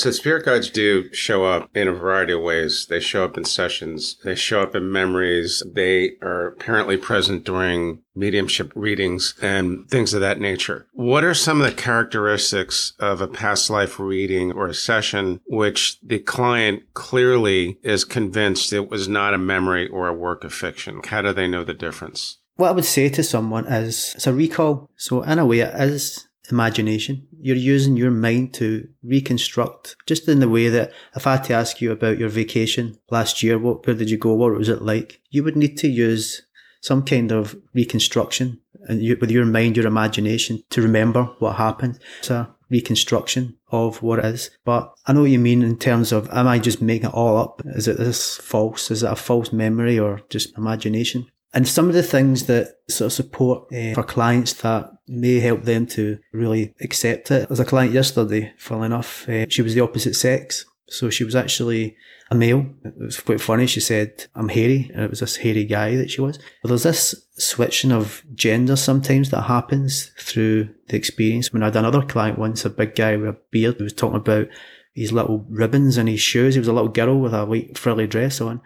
So 0.00 0.10
spirit 0.10 0.46
guides 0.46 0.70
do 0.70 1.12
show 1.12 1.44
up 1.44 1.68
in 1.76 1.86
a 1.86 1.92
variety 1.92 2.32
of 2.32 2.40
ways. 2.40 2.86
They 2.88 3.00
show 3.00 3.22
up 3.22 3.36
in 3.36 3.44
sessions. 3.44 4.16
They 4.24 4.34
show 4.34 4.62
up 4.62 4.74
in 4.74 4.90
memories. 4.90 5.62
They 5.74 6.12
are 6.22 6.46
apparently 6.46 6.96
present 6.96 7.44
during 7.44 8.02
mediumship 8.14 8.72
readings 8.74 9.34
and 9.42 9.86
things 9.90 10.14
of 10.14 10.22
that 10.22 10.40
nature. 10.40 10.86
What 10.94 11.22
are 11.22 11.34
some 11.34 11.60
of 11.60 11.66
the 11.66 11.76
characteristics 11.76 12.94
of 12.98 13.20
a 13.20 13.28
past 13.28 13.68
life 13.68 14.00
reading 14.00 14.52
or 14.52 14.68
a 14.68 14.74
session 14.74 15.42
which 15.46 16.00
the 16.00 16.18
client 16.18 16.82
clearly 16.94 17.78
is 17.82 18.06
convinced 18.06 18.72
it 18.72 18.88
was 18.88 19.06
not 19.06 19.34
a 19.34 19.38
memory 19.38 19.86
or 19.86 20.08
a 20.08 20.14
work 20.14 20.44
of 20.44 20.54
fiction? 20.54 21.02
How 21.04 21.20
do 21.20 21.34
they 21.34 21.46
know 21.46 21.62
the 21.62 21.74
difference? 21.74 22.38
What 22.56 22.68
I 22.68 22.72
would 22.72 22.86
say 22.86 23.10
to 23.10 23.22
someone 23.22 23.66
is 23.66 24.14
it's 24.14 24.26
a 24.26 24.32
recall. 24.32 24.88
So 24.96 25.20
in 25.24 25.38
a 25.38 25.44
way 25.44 25.60
it 25.60 25.74
is 25.78 26.26
imagination. 26.50 27.26
You're 27.40 27.56
using 27.56 27.96
your 27.96 28.10
mind 28.10 28.54
to 28.54 28.88
reconstruct, 29.02 29.96
just 30.06 30.28
in 30.28 30.40
the 30.40 30.48
way 30.48 30.68
that 30.68 30.92
if 31.16 31.26
I 31.26 31.32
had 31.32 31.44
to 31.44 31.54
ask 31.54 31.80
you 31.80 31.90
about 31.92 32.18
your 32.18 32.28
vacation 32.28 32.98
last 33.10 33.42
year, 33.42 33.58
what, 33.58 33.86
where 33.86 33.96
did 33.96 34.10
you 34.10 34.18
go? 34.18 34.34
What 34.34 34.52
was 34.52 34.68
it 34.68 34.82
like? 34.82 35.20
You 35.30 35.44
would 35.44 35.56
need 35.56 35.78
to 35.78 35.88
use 35.88 36.42
some 36.80 37.04
kind 37.04 37.32
of 37.32 37.56
reconstruction 37.74 38.60
and 38.88 39.02
you, 39.02 39.16
with 39.20 39.30
your 39.30 39.44
mind, 39.44 39.76
your 39.76 39.86
imagination 39.86 40.62
to 40.70 40.82
remember 40.82 41.24
what 41.38 41.56
happened. 41.56 41.98
It's 42.20 42.30
a 42.30 42.54
reconstruction 42.70 43.56
of 43.70 44.02
what 44.02 44.20
it 44.20 44.24
is. 44.24 44.50
But 44.64 44.92
I 45.06 45.12
know 45.12 45.22
what 45.22 45.30
you 45.30 45.38
mean 45.38 45.62
in 45.62 45.78
terms 45.78 46.12
of, 46.12 46.30
am 46.30 46.46
I 46.46 46.58
just 46.58 46.80
making 46.80 47.08
it 47.08 47.14
all 47.14 47.36
up? 47.36 47.62
Is 47.64 47.88
it 47.88 47.98
this 47.98 48.36
false? 48.36 48.90
Is 48.90 49.02
it 49.02 49.12
a 49.12 49.16
false 49.16 49.52
memory 49.52 49.98
or 49.98 50.22
just 50.30 50.56
imagination? 50.56 51.26
And 51.52 51.66
some 51.66 51.88
of 51.88 51.94
the 51.94 52.02
things 52.02 52.46
that 52.46 52.76
sort 52.88 53.06
of 53.06 53.12
support 53.12 53.72
uh, 53.72 53.92
for 53.94 54.04
clients 54.04 54.52
that 54.54 54.92
may 55.10 55.40
help 55.40 55.64
them 55.64 55.86
to 55.88 56.18
really 56.32 56.74
accept 56.80 57.30
it. 57.30 57.50
As 57.50 57.60
a 57.60 57.64
client 57.64 57.92
yesterday, 57.92 58.52
funnily 58.56 58.86
enough, 58.86 59.28
uh, 59.28 59.46
she 59.48 59.62
was 59.62 59.74
the 59.74 59.80
opposite 59.80 60.14
sex. 60.14 60.64
So 60.88 61.08
she 61.08 61.22
was 61.22 61.36
actually 61.36 61.96
a 62.30 62.34
male. 62.34 62.66
It 62.84 62.94
was 62.98 63.20
quite 63.20 63.40
funny. 63.40 63.66
She 63.66 63.80
said, 63.80 64.26
I'm 64.34 64.48
hairy. 64.48 64.90
And 64.92 65.04
it 65.04 65.10
was 65.10 65.20
this 65.20 65.36
hairy 65.36 65.64
guy 65.64 65.96
that 65.96 66.10
she 66.10 66.20
was. 66.20 66.38
But 66.62 66.68
there's 66.68 66.82
this 66.82 67.14
switching 67.38 67.92
of 67.92 68.24
gender 68.34 68.74
sometimes 68.76 69.30
that 69.30 69.42
happens 69.42 70.10
through 70.18 70.70
the 70.88 70.96
experience. 70.96 71.52
When 71.52 71.62
I 71.62 71.66
had 71.66 71.76
another 71.76 72.02
client 72.02 72.38
once, 72.38 72.64
a 72.64 72.70
big 72.70 72.96
guy 72.96 73.16
with 73.16 73.28
a 73.28 73.36
beard, 73.52 73.76
who 73.78 73.84
was 73.84 73.92
talking 73.92 74.16
about 74.16 74.48
his 74.94 75.12
little 75.12 75.46
ribbons 75.48 75.96
in 75.96 76.08
his 76.08 76.20
shoes. 76.20 76.54
He 76.54 76.60
was 76.60 76.68
a 76.68 76.72
little 76.72 76.88
girl 76.88 77.20
with 77.20 77.34
a 77.34 77.46
white 77.46 77.78
frilly 77.78 78.06
dress 78.06 78.40
on. 78.40 78.60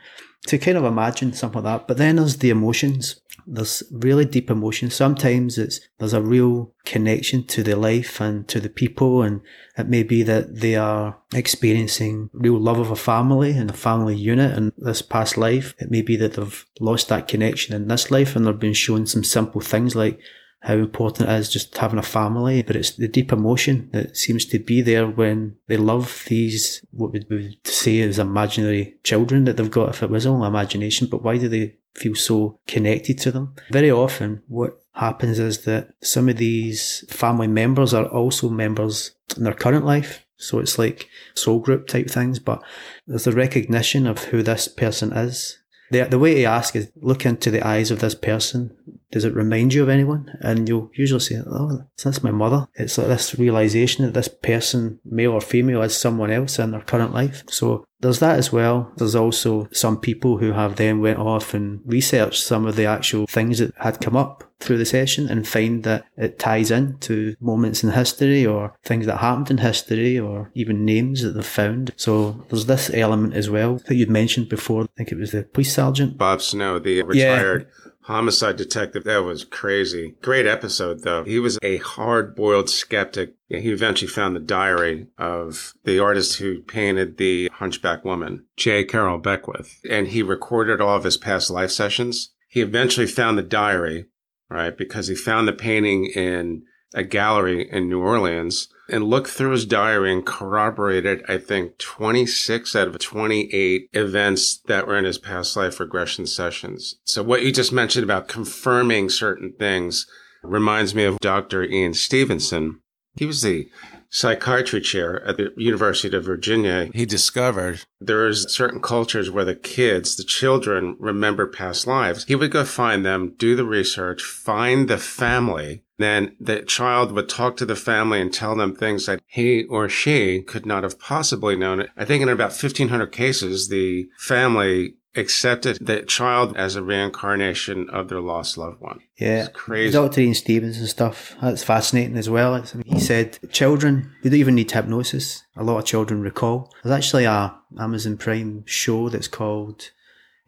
To 0.49 0.59
kind 0.59 0.77
of 0.77 0.85
imagine 0.85 1.33
something 1.33 1.63
like 1.63 1.81
that. 1.81 1.89
But 1.89 1.97
then 1.97 2.17
there's 2.17 2.37
the 2.37 2.51
emotions 2.51 3.21
there's 3.47 3.83
really 3.91 4.25
deep 4.25 4.51
emotion. 4.51 4.91
Sometimes 4.91 5.59
it's, 5.59 5.81
there's 5.99 6.13
a 6.13 6.23
real 6.23 6.73
connection 6.85 7.45
to 7.45 7.63
the 7.63 7.77
life 7.77 8.21
and 8.21 8.47
to 8.49 8.61
the 8.61 8.69
people. 8.69 9.23
And 9.23 9.41
it 9.77 9.89
may 9.89 10.03
be 10.03 10.23
that 10.23 10.61
they 10.61 10.77
are 10.77 11.19
experiencing 11.35 12.31
real 12.33 12.59
love 12.59 12.79
of 12.79 12.91
a 12.91 12.97
family 12.97 13.53
and 13.53 13.71
a 13.71 13.75
family 13.75 14.17
unit 14.17 14.57
in 14.57 14.73
this 14.77 15.03
past 15.03 15.37
life. 15.37 15.75
It 15.79 15.91
may 15.91 16.03
be 16.03 16.17
that 16.17 16.35
they've 16.35 16.67
lost 16.81 17.09
that 17.09 17.29
connection 17.29 17.75
in 17.75 17.89
this 17.89 18.11
life 18.11 18.35
and 18.35 18.47
they've 18.47 18.59
been 18.59 18.75
shown 18.75 19.07
some 19.07 19.25
simple 19.25 19.61
things 19.61 19.95
like 19.95 20.19
how 20.64 20.75
important 20.75 21.28
it 21.28 21.33
is 21.35 21.50
just 21.50 21.76
having 21.76 21.99
a 21.99 22.02
family, 22.02 22.62
but 22.62 22.75
it's 22.75 22.92
the 22.92 23.06
deep 23.06 23.33
emotion 23.33 23.90
that 23.92 24.16
seems 24.16 24.47
to 24.47 24.59
be 24.59 24.80
there 24.80 25.06
when 25.06 25.56
they 25.66 25.76
love 25.76 26.25
these, 26.28 26.83
what 26.90 27.12
we 27.12 27.23
would 27.28 27.66
say 27.66 27.99
is 27.99 28.18
imaginary 28.18 28.97
children 29.04 29.44
that 29.44 29.59
they've 29.59 29.71
got, 29.71 29.90
if 29.90 30.02
it 30.02 30.09
was 30.09 30.26
all 30.26 30.42
imagination, 30.42 31.06
but 31.06 31.23
why 31.23 31.37
do 31.37 31.49
they 31.49 31.76
feel 31.94 32.14
so 32.14 32.59
connected 32.66 33.18
to 33.18 33.30
them? 33.30 33.54
Very 33.71 33.90
often, 33.90 34.42
what 34.49 34.80
happens 34.92 35.38
is 35.38 35.64
that 35.64 35.92
some 36.02 36.30
of 36.30 36.38
these 36.38 37.04
family 37.11 37.47
members 37.47 37.92
are 37.92 38.06
also 38.06 38.49
members 38.49 39.11
in 39.37 39.44
their 39.44 39.52
current 39.52 39.85
life. 39.85 40.25
So 40.38 40.61
it's 40.61 40.78
like 40.78 41.09
soul 41.35 41.61
group 41.61 41.87
type 41.87 42.09
things, 42.09 42.38
but 42.38 42.62
there's 43.06 43.26
a 43.26 43.33
recognition 43.33 44.06
of 44.06 44.25
who 44.25 44.42
this 44.42 44.66
person 44.66 45.12
is 45.12 45.59
the, 45.90 46.04
the 46.04 46.18
way 46.18 46.35
to 46.35 46.44
ask 46.44 46.75
is 46.76 46.90
look 46.97 47.25
into 47.25 47.50
the 47.50 47.66
eyes 47.66 47.90
of 47.90 48.00
this 48.00 48.14
person. 48.14 48.76
Does 49.14 49.25
it 49.25 49.37
remind 49.37 49.73
you 49.73 49.80
of 49.85 49.88
anyone? 49.88 50.37
And 50.40 50.68
you'll 50.68 50.90
usually 50.92 51.21
say, 51.21 51.40
Oh, 51.47 51.85
that's 52.02 52.25
my 52.25 52.33
mother. 52.33 52.66
It's 52.75 52.99
like 52.99 53.06
this 53.06 53.38
realization 53.38 54.04
that 54.04 54.12
this 54.12 54.26
person, 54.26 54.99
male 55.04 55.30
or 55.30 55.40
female, 55.40 55.83
is 55.83 55.97
someone 55.97 56.33
else 56.33 56.59
in 56.59 56.73
their 56.73 56.80
current 56.80 57.14
life. 57.14 57.44
So 57.47 57.87
there's 58.00 58.18
that 58.18 58.40
as 58.40 58.52
well. 58.52 58.90
There's 58.97 59.14
also 59.14 59.68
some 59.71 60.00
people 60.00 60.38
who 60.38 60.50
have 60.50 60.75
then 60.75 61.00
went 61.00 61.21
off 61.21 61.54
and 61.54 61.80
researched 61.87 62.42
some 62.42 62.66
of 62.66 62.75
the 62.75 62.87
actual 62.87 63.28
things 63.28 63.61
that 63.61 63.73
had 63.76 64.00
come 64.00 64.16
up 64.16 64.42
through 64.59 64.78
the 64.78 64.85
session 64.85 65.28
and 65.28 65.47
find 65.47 65.85
that 65.85 66.06
it 66.16 66.40
ties 66.40 66.73
in 66.73 66.99
to 66.99 67.37
moments 67.40 67.85
in 67.85 67.92
history 67.92 68.44
or 68.44 68.75
things 68.83 69.06
that 69.06 69.18
happened 69.18 69.49
in 69.49 69.59
history 69.59 70.18
or 70.18 70.50
even 70.54 70.85
names 70.85 71.23
that 71.23 71.35
they've 71.35 71.47
found. 71.47 71.92
So 71.97 72.44
there's 72.49 72.66
this 72.66 72.90
element 72.92 73.35
as 73.35 73.49
well 73.49 73.80
that 73.87 73.94
you'd 73.94 74.11
mentioned 74.11 74.49
before. 74.49 74.83
I 74.83 74.87
think 74.97 75.12
it 75.12 75.18
was 75.18 75.30
the 75.30 75.44
police 75.44 75.73
sergeant. 75.73 76.18
Bob 76.18 76.42
Snow, 76.42 76.80
the 76.80 77.02
retired 77.02 77.68
yeah 77.68 77.90
homicide 78.05 78.57
detective. 78.57 79.05
That 79.05 79.25
was 79.25 79.45
crazy. 79.45 80.15
Great 80.23 80.47
episode, 80.47 81.03
though. 81.03 81.25
He 81.25 81.39
was 81.39 81.59
a 81.63 81.79
hard 81.79 82.35
boiled 82.35 82.69
skeptic. 82.69 83.35
He 83.49 83.71
eventually 83.71 84.11
found 84.11 84.37
the 84.37 84.41
diary 84.41 85.09
of 85.19 85.75
the 85.85 85.99
artist 85.99 86.39
who 86.39 86.63
painted 86.63 87.17
the 87.17 87.51
Hunchback 87.55 88.05
Woman, 88.05 88.45
J. 88.57 88.85
Carroll 88.85 89.19
Beckwith, 89.19 89.81
and 89.89 90.09
he 90.09 90.23
recorded 90.23 90.81
all 90.81 90.97
of 90.97 91.05
his 91.05 91.17
past 91.17 91.51
life 91.51 91.71
sessions. 91.71 92.33
He 92.49 92.61
eventually 92.61 93.07
found 93.07 93.39
the 93.39 93.43
diary, 93.43 94.07
right? 94.51 94.77
Because 94.77 95.09
he 95.09 95.15
found 95.15 95.49
the 95.49 95.53
painting 95.53 96.07
in 96.07 96.63
a 96.95 97.03
gallery 97.03 97.69
in 97.71 97.89
New 97.89 98.01
Orleans 98.01 98.69
and 98.89 99.05
looked 99.05 99.31
through 99.31 99.51
his 99.51 99.67
diary 99.67 100.13
and 100.13 100.25
corroborated, 100.25 101.23
I 101.29 101.39
think, 101.39 101.79
26 101.79 102.77
out 102.77 102.89
of 102.89 102.99
28 102.99 103.89
events 103.93 104.59
that 104.67 104.87
were 104.87 104.97
in 104.97 105.05
his 105.05 105.19
past 105.19 105.57
life 105.57 105.81
regression 105.81 106.27
sessions. 106.27 106.97
So 107.05 107.23
what 107.23 107.43
you 107.43 107.53
just 107.53 107.73
mentioned 107.73 108.05
about 108.05 108.29
confirming 108.29 109.09
certain 109.09 109.55
things 109.59 110.07
reminds 110.43 110.95
me 110.95 111.05
of 111.05 111.19
Dr. 111.19 111.65
Ian 111.65 111.95
Stevenson. 111.95 112.81
He 113.17 113.27
was 113.27 113.43
the 113.43 113.69
psychiatry 114.11 114.81
chair 114.81 115.25
at 115.25 115.37
the 115.37 115.53
University 115.57 116.17
of 116.17 116.25
Virginia. 116.25 116.89
He 116.95 117.07
discovered 117.07 117.83
there's 118.01 118.53
certain 118.53 118.81
cultures 118.81 119.31
where 119.31 119.45
the 119.45 119.57
kids, 119.57 120.17
the 120.17 120.25
children 120.25 120.97
remember 121.01 121.47
past 121.47 121.87
lives. 121.87 122.25
He 122.27 122.35
would 122.37 122.53
go 122.53 122.65
find 122.65 123.05
them, 123.05 123.35
do 123.39 123.57
the 123.57 123.65
research, 123.65 124.23
find 124.23 124.89
the 124.89 124.99
family 124.99 125.84
then 125.99 126.37
the 126.41 126.63
child 126.63 127.13
would 127.13 127.29
talk 127.29 127.57
to 127.57 127.67
the 127.67 127.77
family 127.77 128.21
and 128.21 128.33
tell 128.33 128.57
them 128.57 128.75
things 128.75 129.07
that 129.07 129.21
he 129.27 129.65
or 129.65 129.89
she 129.89 130.43
could 130.43 130.67
not 130.67 130.83
have 130.83 130.99
possibly 130.99 131.57
known. 131.57 131.87
I 131.97 132.05
think 132.05 132.23
in 132.23 132.29
about 132.29 132.51
1500 132.51 133.13
cases, 133.13 133.69
the 133.69 134.09
family 134.19 134.95
accepted 135.17 135.79
the 135.81 136.03
child 136.03 136.57
as 136.57 136.75
a 136.75 136.83
reincarnation 136.83 137.89
of 137.91 138.09
their 138.09 138.21
lost 138.21 138.59
loved 138.59 138.81
one. 138.81 139.01
Yeah, 139.17 139.45
it's 139.45 139.49
crazy. 139.51 139.93
Dr. 139.93 140.23
Ian 140.23 140.35
Stevenson 140.35 140.87
stuff. 140.87 141.37
That's 141.41 141.63
fascinating 141.63 142.17
as 142.17 142.29
well. 142.29 142.55
I 142.55 142.63
mean, 142.75 142.85
he 142.87 143.01
said 143.01 143.39
children 143.53 144.13
they 144.23 144.31
don't 144.31 144.41
even 144.41 144.57
need 144.57 144.71
hypnosis. 144.71 145.45
A 145.57 145.63
lot 145.63 145.79
of 145.79 145.85
children 145.85 146.21
recall. 146.21 146.73
There's 146.83 146.97
actually 146.97 147.25
a 147.25 147.55
Amazon 147.79 148.17
Prime 148.17 148.65
show 148.67 149.09
that's 149.09 149.29
called 149.29 149.91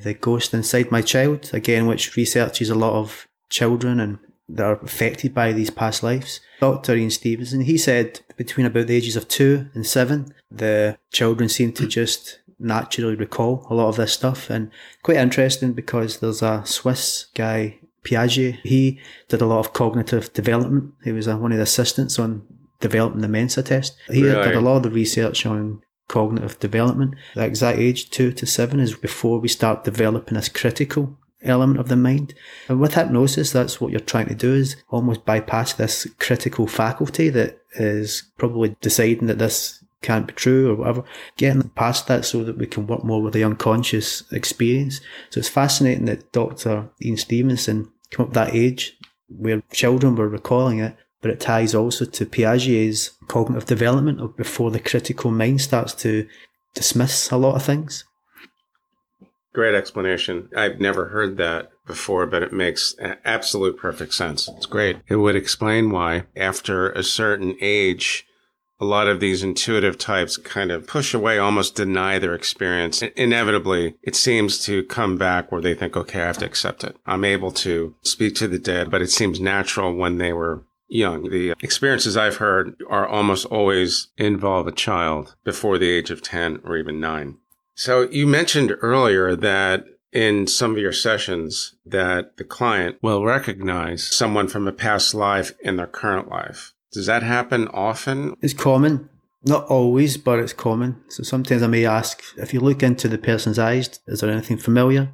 The 0.00 0.15
Ghost 0.15 0.53
Inside 0.53 0.91
My 0.91 1.03
Child. 1.03 1.50
Again, 1.53 1.87
which 1.87 2.17
researches 2.17 2.69
a 2.69 2.75
lot 2.75 2.95
of 2.95 3.29
children 3.49 4.00
and 4.00 4.19
that 4.49 4.65
are 4.65 4.81
affected 4.83 5.35
by 5.35 5.53
these 5.53 5.71
past 5.71 6.03
lives. 6.03 6.41
Dr. 6.61 6.97
Ian 6.97 7.11
Stevenson, 7.11 7.62
he 7.62 7.76
said 7.76 8.21
between 8.37 8.67
about 8.67 8.87
the 8.87 8.97
ages 8.97 9.17
of 9.17 9.29
two 9.29 9.69
and 9.75 9.87
seven, 9.87 10.33
the 10.50 10.99
children 11.12 11.49
seem 11.49 11.73
to 11.73 11.87
just 11.87 12.41
naturally 12.59 13.17
recall 13.17 13.67
a 13.69 13.75
lot 13.75 13.88
of 13.88 13.97
this 13.97 14.12
stuff. 14.12 14.49
And 14.50 14.71
quite 15.03 15.19
interesting 15.19 15.73
because 15.73 16.21
there's 16.21 16.43
a 16.43 16.62
Swiss 16.65 17.26
guy, 17.35 17.79
Piaget, 18.05 18.61
he 18.62 19.00
did 19.29 19.43
a 19.43 19.47
lot 19.47 19.61
of 19.61 19.73
cognitive 19.73 20.33
development. 20.33 20.95
He 21.05 21.12
was 21.12 21.26
one 21.29 21.53
of 21.53 21.59
the 21.59 21.65
assistants 21.65 22.19
on 22.19 22.47
developing 22.81 23.21
the 23.21 23.29
Mensa 23.29 23.62
test. 23.62 23.97
He 24.09 24.23
really? 24.23 24.45
did 24.45 24.55
a 24.55 24.61
lot 24.61 24.76
of 24.76 24.83
the 24.85 24.91
research 24.91 25.45
on 25.45 25.83
cognitive 26.09 26.59
development. 26.61 27.15
The 27.35 27.45
exact 27.45 27.79
age, 27.79 28.11
two 28.11 28.33
to 28.33 28.47
seven, 28.47 28.81
is 28.81 28.95
before 28.95 29.41
we 29.41 29.49
start 29.49 29.85
developing 29.85 30.35
this 30.35 30.49
critical 30.49 31.19
element 31.47 31.81
of 31.81 31.88
the 31.88 31.97
mind. 31.97 32.35
And 32.69 32.81
with 32.81 32.95
hypnosis, 32.95 33.53
that's 33.53 33.81
what 33.81 33.91
you're 33.91 34.00
trying 34.00 34.29
to 34.29 34.35
do 34.35 34.55
is 34.55 34.76
almost 34.91 35.25
bypass 35.25 35.73
this 35.73 36.07
critical 36.19 36.67
faculty 36.67 37.29
that 37.31 37.61
is 37.75 38.25
probably 38.38 38.76
deciding 38.81 39.26
that 39.26 39.38
this 39.38 39.85
can't 40.03 40.26
be 40.26 40.35
true 40.35 40.71
or 40.71 40.75
whatever, 40.76 41.05
getting 41.37 41.69
past 41.71 42.07
that 42.07 42.25
so 42.25 42.45
that 42.45 42.59
we 42.59 42.67
can 42.67 42.87
work 42.87 43.05
more 43.05 43.23
with 43.23 43.35
the 43.35 43.45
unconscious 43.45 44.23
experience. 44.33 45.00
So 45.31 45.41
it's 45.41 45.49
fascinating 45.49 46.05
that 46.07 46.33
Dr. 46.33 46.88
Ian 47.03 47.17
Stevenson 47.17 47.91
came 48.11 48.26
up 48.26 48.33
that 48.35 48.55
age 48.55 48.97
where 49.29 49.62
children 49.73 50.15
were 50.15 50.29
recalling 50.29 50.79
it, 50.79 50.97
but 51.21 51.31
it 51.31 51.41
ties 51.41 51.75
also 51.75 52.05
to 52.05 52.26
Piaget's 52.26 53.11
cognitive 53.26 53.67
development 53.67 54.21
of 54.21 54.37
before 54.37 54.71
the 54.71 54.79
critical 54.79 55.31
mind 55.31 55.61
starts 55.61 55.93
to 55.95 56.29
dismiss 56.75 57.31
a 57.31 57.37
lot 57.37 57.57
of 57.57 57.65
things. 57.65 58.05
Great 59.57 59.75
explanation. 59.75 60.51
I've 60.55 60.81
never 60.81 61.07
heard 61.07 61.39
that 61.39 61.71
before, 61.87 62.27
but 62.27 62.43
it 62.43 62.53
makes 62.53 62.95
absolute 63.25 63.79
perfect 63.79 64.13
sense. 64.13 64.49
It's 64.49 64.67
great. 64.67 64.99
It 65.09 65.17
would 65.17 65.35
explain 65.35 65.89
why, 65.89 66.25
after 66.37 66.91
a 66.91 67.03
certain 67.03 67.57
age, 67.63 68.27
a 68.79 68.85
lot 68.85 69.09
of 69.09 69.19
these 69.19 69.43
intuitive 69.43 69.97
types 69.97 70.37
kind 70.37 70.71
of 70.71 70.87
push 70.87 71.15
away, 71.15 71.39
almost 71.39 71.75
deny 71.75 72.19
their 72.19 72.35
experience. 72.35 73.01
Inevitably, 73.01 73.95
it 74.03 74.15
seems 74.15 74.63
to 74.67 74.85
come 74.85 75.17
back 75.17 75.51
where 75.51 75.63
they 75.63 75.75
think, 75.75 75.97
okay, 75.97 76.21
I 76.21 76.27
have 76.27 76.37
to 76.39 76.45
accept 76.45 76.85
it. 76.85 76.95
I'm 77.07 77.25
able 77.25 77.51
to 77.53 77.95
speak 78.03 78.35
to 78.35 78.49
the 78.49 78.59
dead, 78.59 78.91
but 78.91 79.01
it 79.01 79.11
seems 79.11 79.41
natural 79.41 79.97
when 79.97 80.19
they 80.19 80.35
were 80.35 80.65
young. 80.87 81.31
The 81.31 81.55
experiences 81.63 82.15
I've 82.15 82.37
heard 82.37 82.77
are 82.91 83.07
almost 83.07 83.47
always 83.47 84.09
involve 84.19 84.67
a 84.67 84.73
child 84.73 85.35
before 85.45 85.79
the 85.79 85.89
age 85.89 86.11
of 86.11 86.21
10 86.21 86.61
or 86.63 86.77
even 86.77 87.01
9. 87.01 87.39
So 87.76 88.09
you 88.11 88.26
mentioned 88.26 88.75
earlier 88.80 89.37
that 89.37 89.85
in 90.11 90.47
some 90.47 90.73
of 90.73 90.78
your 90.78 90.92
sessions 90.92 91.75
that 91.85 92.38
the 92.38 92.45
client 92.45 92.97
will 93.02 93.23
recognize 93.23 94.02
someone 94.02 94.49
from 94.49 94.66
a 94.66 94.73
past 94.73 95.14
life 95.14 95.52
in 95.61 95.76
their 95.76 95.87
current 95.87 96.28
life. 96.30 96.73
Does 96.90 97.04
that 97.04 97.23
happen 97.23 97.68
often? 97.68 98.35
It's 98.40 98.54
common. 98.54 99.11
Not 99.45 99.66
always, 99.66 100.16
but 100.16 100.38
it's 100.38 100.54
common. 100.54 101.02
So 101.09 101.23
sometimes 101.23 101.62
I 101.62 101.66
may 101.66 101.85
ask 101.85 102.23
if 102.38 102.54
you 102.54 102.61
look 102.61 102.83
into 102.83 103.09
the 103.09 103.18
person's 103.18 103.59
eyes, 103.59 104.00
is 104.06 104.21
there 104.21 104.30
anything 104.30 104.56
familiar? 104.56 105.12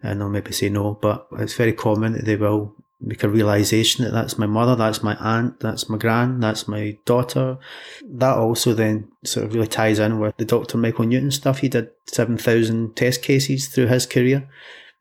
And 0.00 0.20
they'll 0.20 0.28
maybe 0.28 0.52
say 0.52 0.68
no, 0.68 0.94
but 1.02 1.26
it's 1.40 1.54
very 1.54 1.72
common 1.72 2.12
that 2.12 2.24
they 2.24 2.36
will 2.36 2.75
make 3.06 3.22
a 3.22 3.28
realization 3.28 4.04
that 4.04 4.12
that's 4.12 4.36
my 4.36 4.46
mother, 4.46 4.74
that's 4.74 5.02
my 5.02 5.14
aunt, 5.20 5.60
that's 5.60 5.88
my 5.88 5.96
grand, 5.96 6.42
that's 6.42 6.66
my 6.66 6.98
daughter. 7.04 7.56
That 8.04 8.36
also 8.36 8.74
then 8.74 9.08
sort 9.24 9.46
of 9.46 9.54
really 9.54 9.68
ties 9.68 10.00
in 10.00 10.18
with 10.18 10.36
the 10.36 10.44
Dr. 10.44 10.76
Michael 10.76 11.06
Newton 11.06 11.30
stuff. 11.30 11.58
He 11.58 11.68
did 11.68 11.90
7,000 12.06 12.96
test 12.96 13.22
cases 13.22 13.68
through 13.68 13.86
his 13.86 14.06
career, 14.06 14.48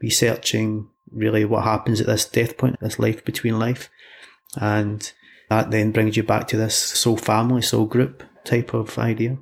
researching 0.01 0.87
really 1.11 1.45
what 1.45 1.63
happens 1.63 1.99
at 1.99 2.07
this 2.07 2.25
death 2.25 2.57
point, 2.57 2.79
this 2.79 2.99
life 2.99 3.25
between 3.25 3.57
life. 3.57 3.89
And 4.55 5.11
that 5.49 5.71
then 5.71 5.91
brings 5.91 6.15
you 6.15 6.23
back 6.23 6.47
to 6.49 6.57
this 6.57 6.75
soul 6.75 7.17
family, 7.17 7.63
soul 7.63 7.85
group 7.85 8.23
type 8.43 8.73
of 8.75 8.99
idea. 8.99 9.39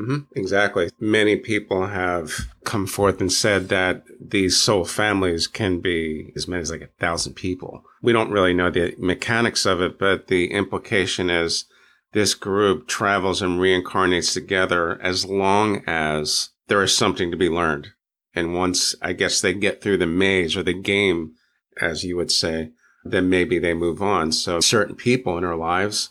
Mm-hmm, 0.00 0.38
exactly. 0.38 0.90
Many 0.98 1.36
people 1.36 1.86
have 1.86 2.32
come 2.64 2.86
forth 2.86 3.20
and 3.20 3.30
said 3.30 3.68
that 3.68 4.04
these 4.20 4.56
soul 4.56 4.84
families 4.84 5.46
can 5.46 5.80
be 5.80 6.32
as 6.34 6.48
many 6.48 6.62
as 6.62 6.70
like 6.70 6.80
a 6.80 6.88
thousand 6.98 7.34
people. 7.34 7.82
We 8.00 8.12
don't 8.12 8.30
really 8.30 8.54
know 8.54 8.70
the 8.70 8.94
mechanics 8.98 9.66
of 9.66 9.82
it, 9.82 9.98
but 9.98 10.28
the 10.28 10.52
implication 10.52 11.28
is 11.28 11.66
this 12.12 12.34
group 12.34 12.88
travels 12.88 13.42
and 13.42 13.60
reincarnates 13.60 14.32
together 14.32 15.00
as 15.02 15.26
long 15.26 15.82
as 15.86 16.50
there 16.68 16.82
is 16.82 16.96
something 16.96 17.30
to 17.30 17.36
be 17.36 17.48
learned. 17.48 17.88
And 18.34 18.54
once 18.54 18.94
I 19.02 19.12
guess 19.12 19.40
they 19.40 19.52
get 19.52 19.82
through 19.82 19.98
the 19.98 20.06
maze 20.06 20.56
or 20.56 20.62
the 20.62 20.72
game, 20.72 21.34
as 21.80 22.04
you 22.04 22.16
would 22.16 22.30
say, 22.30 22.70
then 23.04 23.28
maybe 23.28 23.58
they 23.58 23.74
move 23.74 24.00
on. 24.00 24.32
So 24.32 24.60
certain 24.60 24.94
people 24.94 25.36
in 25.36 25.44
our 25.44 25.56
lives, 25.56 26.10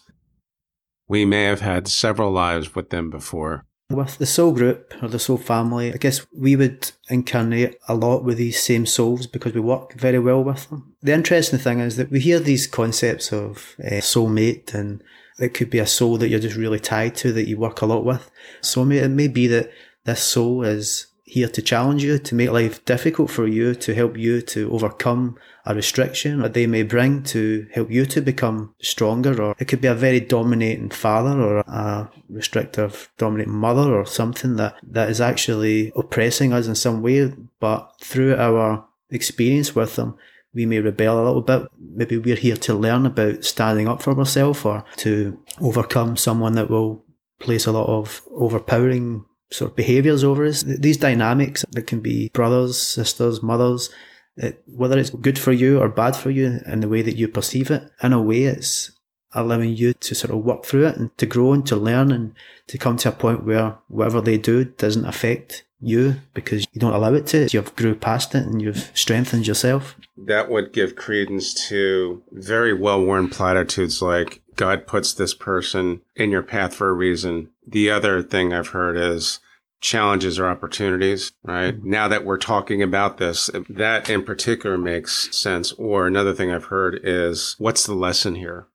we 1.07 1.25
may 1.25 1.45
have 1.45 1.61
had 1.61 1.87
several 1.87 2.31
lives 2.31 2.75
with 2.75 2.91
them 2.91 3.09
before. 3.09 3.65
With 3.91 4.19
the 4.19 4.27
soul 4.27 4.51
group 4.51 4.93
or 5.01 5.07
the 5.07 5.17
soul 5.17 5.37
family, 5.37 5.91
I 5.91 5.97
guess 5.97 6.25
we 6.31 6.55
would 6.55 6.91
incarnate 7.09 7.75
a 7.87 7.95
lot 7.95 8.23
with 8.23 8.37
these 8.37 8.61
same 8.61 8.85
souls 8.85 9.25
because 9.25 9.53
we 9.53 9.61
work 9.61 9.93
very 9.93 10.19
well 10.19 10.43
with 10.43 10.69
them. 10.69 10.93
The 11.01 11.13
interesting 11.13 11.57
thing 11.57 11.79
is 11.79 11.95
that 11.97 12.11
we 12.11 12.19
hear 12.19 12.39
these 12.39 12.67
concepts 12.67 13.33
of 13.33 13.75
uh, 13.83 13.95
soulmate 13.95 14.75
and 14.75 15.03
it 15.39 15.55
could 15.55 15.71
be 15.71 15.79
a 15.79 15.87
soul 15.87 16.17
that 16.17 16.29
you're 16.29 16.39
just 16.39 16.55
really 16.55 16.79
tied 16.79 17.15
to 17.15 17.31
that 17.33 17.47
you 17.47 17.57
work 17.57 17.81
a 17.81 17.87
lot 17.87 18.05
with. 18.05 18.29
Soulmate, 18.61 19.01
it 19.01 19.09
may 19.09 19.27
be 19.27 19.47
that 19.47 19.71
this 20.03 20.21
soul 20.21 20.63
is 20.63 21.07
here 21.29 21.47
to 21.47 21.61
challenge 21.61 22.03
you, 22.03 22.17
to 22.17 22.33
make 22.33 22.49
life 22.49 22.83
difficult 22.85 23.29
for 23.29 23.45
you, 23.45 23.75
to 23.75 23.93
help 23.93 24.17
you 24.17 24.41
to 24.41 24.71
overcome 24.71 25.37
a 25.63 25.75
restriction 25.75 26.41
that 26.41 26.55
they 26.55 26.65
may 26.65 26.81
bring 26.81 27.21
to 27.21 27.67
help 27.71 27.91
you 27.91 28.03
to 28.07 28.19
become 28.19 28.73
stronger. 28.81 29.39
Or 29.39 29.55
it 29.59 29.67
could 29.67 29.79
be 29.79 29.87
a 29.87 29.93
very 29.93 30.19
dominating 30.19 30.89
father 30.89 31.39
or 31.39 31.59
a 31.59 32.09
restrictive, 32.29 33.11
dominating 33.19 33.53
mother 33.53 33.93
or 33.93 34.07
something 34.07 34.55
that, 34.55 34.75
that 34.81 35.11
is 35.11 35.21
actually 35.21 35.91
oppressing 35.95 36.51
us 36.51 36.65
in 36.65 36.73
some 36.73 37.03
way. 37.03 37.31
But 37.59 37.93
through 38.01 38.35
our 38.35 38.87
experience 39.11 39.75
with 39.75 39.97
them, 39.97 40.17
we 40.55 40.65
may 40.65 40.79
rebel 40.79 41.23
a 41.23 41.25
little 41.25 41.41
bit. 41.41 41.67
Maybe 41.79 42.17
we're 42.17 42.35
here 42.35 42.57
to 42.57 42.73
learn 42.73 43.05
about 43.05 43.45
standing 43.45 43.87
up 43.87 44.01
for 44.01 44.17
ourselves 44.17 44.65
or 44.65 44.83
to 44.97 45.39
overcome 45.61 46.17
someone 46.17 46.53
that 46.55 46.71
will 46.71 47.05
place 47.37 47.67
a 47.67 47.71
lot 47.71 47.87
of 47.87 48.23
overpowering 48.31 49.25
sort 49.51 49.71
of 49.71 49.75
behaviours 49.75 50.23
over 50.23 50.45
us. 50.45 50.63
These 50.63 50.97
dynamics 50.97 51.65
that 51.71 51.87
can 51.87 51.99
be 51.99 52.29
brothers, 52.29 52.79
sisters, 52.79 53.41
mothers, 53.41 53.89
it, 54.37 54.61
whether 54.65 54.97
it's 54.97 55.09
good 55.09 55.37
for 55.37 55.51
you 55.51 55.79
or 55.79 55.89
bad 55.89 56.15
for 56.15 56.29
you 56.29 56.59
in 56.65 56.79
the 56.79 56.87
way 56.87 57.01
that 57.01 57.17
you 57.17 57.27
perceive 57.27 57.71
it, 57.71 57.91
in 58.01 58.13
a 58.13 58.21
way 58.21 58.43
it's 58.43 58.91
allowing 59.33 59.75
you 59.75 59.93
to 59.93 60.15
sort 60.15 60.33
of 60.33 60.43
work 60.43 60.65
through 60.65 60.87
it 60.87 60.97
and 60.97 61.15
to 61.17 61.25
grow 61.25 61.53
and 61.53 61.65
to 61.67 61.75
learn 61.75 62.11
and 62.11 62.33
to 62.67 62.77
come 62.77 62.97
to 62.97 63.09
a 63.09 63.11
point 63.11 63.45
where 63.45 63.77
whatever 63.87 64.21
they 64.21 64.37
do 64.37 64.65
doesn't 64.65 65.05
affect 65.05 65.63
you 65.81 66.15
because 66.33 66.65
you 66.73 66.79
don't 66.79 66.93
allow 66.93 67.13
it 67.13 67.27
to. 67.27 67.47
You've 67.51 67.75
grew 67.75 67.95
past 67.95 68.35
it 68.35 68.45
and 68.45 68.61
you've 68.61 68.91
strengthened 68.93 69.47
yourself. 69.47 69.95
That 70.17 70.49
would 70.49 70.73
give 70.73 70.95
credence 70.95 71.53
to 71.69 72.21
very 72.31 72.73
well 72.73 73.03
worn 73.03 73.29
platitudes 73.29 74.01
like 74.01 74.41
God 74.55 74.87
puts 74.87 75.13
this 75.13 75.33
person 75.33 76.01
in 76.15 76.31
your 76.31 76.43
path 76.43 76.75
for 76.75 76.89
a 76.89 76.93
reason. 76.93 77.49
The 77.71 77.89
other 77.91 78.23
thing 78.23 78.53
I've 78.53 78.69
heard 78.69 78.97
is 78.97 79.39
challenges 79.81 80.39
or 80.39 80.47
opportunities, 80.47 81.31
right? 81.43 81.75
Mm-hmm. 81.75 81.89
Now 81.89 82.07
that 82.07 82.25
we're 82.25 82.37
talking 82.37 82.81
about 82.81 83.17
this, 83.17 83.49
that 83.69 84.09
in 84.09 84.23
particular 84.23 84.77
makes 84.77 85.35
sense. 85.35 85.71
Or 85.73 86.07
another 86.07 86.33
thing 86.33 86.51
I've 86.51 86.65
heard 86.65 86.99
is 87.03 87.55
what's 87.59 87.85
the 87.85 87.93
lesson 87.93 88.35
here? 88.35 88.67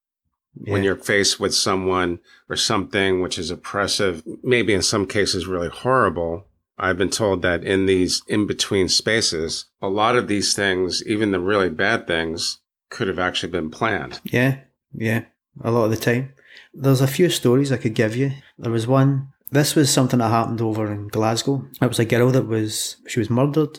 Yeah. 0.57 0.73
When 0.73 0.85
you're 0.85 0.97
faced 0.97 1.41
with 1.41 1.55
someone 1.55 2.21
or 2.49 2.57
something 2.57 3.21
which 3.21 3.39
is 3.39 3.51
oppressive, 3.51 4.23
maybe 4.43 4.73
in 4.73 4.83
some 4.83 5.07
cases 5.07 5.47
really 5.47 5.69
horrible, 5.69 6.47
I've 6.79 6.99
been 6.99 7.11
told 7.11 7.43
that 7.43 7.65
in 7.65 7.87
these 7.87 8.23
in 8.29 8.47
between 8.47 8.89
spaces, 8.89 9.67
a 9.83 9.89
lot 9.89 10.17
of 10.17 10.29
these 10.29 10.55
things, 10.55 11.03
even 11.07 11.33
the 11.33 11.41
really 11.41 11.71
bad 11.71 12.07
things, 12.07 12.61
could 12.89 13.09
have 13.09 13.19
actually 13.19 13.51
been 13.51 13.71
planned. 13.71 14.21
Yeah, 14.25 14.59
yeah, 14.93 15.25
a 15.63 15.71
lot 15.71 15.85
of 15.85 15.91
the 15.91 15.97
time. 15.97 16.33
There's 16.75 17.01
a 17.01 17.07
few 17.07 17.31
stories 17.31 17.71
I 17.71 17.77
could 17.77 17.95
give 17.95 18.17
you. 18.17 18.33
There 18.59 18.73
was 18.73 18.87
one, 18.87 19.29
this 19.51 19.75
was 19.75 19.91
something 19.91 20.19
that 20.19 20.29
happened 20.29 20.61
over 20.61 20.91
in 20.93 21.09
Glasgow. 21.09 21.65
It 21.81 21.87
was 21.87 21.99
a 21.99 22.05
girl 22.05 22.31
that 22.31 22.47
was, 22.47 22.97
she 23.07 23.21
was 23.21 23.31
murdered. 23.31 23.79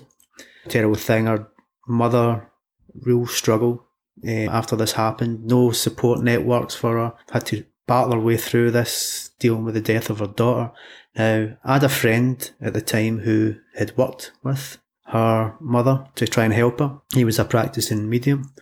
Terrible 0.69 0.95
thing. 0.95 1.25
Her 1.25 1.47
mother, 1.87 2.49
real 3.01 3.27
struggle 3.27 3.85
uh, 4.25 4.49
after 4.49 4.75
this 4.75 4.93
happened. 4.93 5.45
No 5.45 5.71
support 5.71 6.21
networks 6.21 6.75
for 6.75 6.97
her. 6.97 7.13
Had 7.31 7.45
to 7.47 7.65
battle 7.87 8.13
her 8.13 8.19
way 8.19 8.37
through 8.37 8.71
this, 8.71 9.31
dealing 9.39 9.65
with 9.65 9.75
the 9.75 9.81
death 9.81 10.09
of 10.09 10.19
her 10.19 10.27
daughter. 10.27 10.71
Now, 11.15 11.57
I 11.63 11.73
had 11.73 11.83
a 11.83 11.89
friend 11.89 12.49
at 12.61 12.73
the 12.73 12.81
time 12.81 13.19
who 13.19 13.55
had 13.75 13.97
worked 13.97 14.31
with 14.43 14.77
her 15.07 15.55
mother 15.59 16.07
to 16.15 16.27
try 16.27 16.45
and 16.45 16.53
help 16.53 16.79
her. 16.79 16.99
He 17.13 17.25
was 17.25 17.39
a 17.39 17.45
practicing 17.45 18.09
medium 18.09 18.53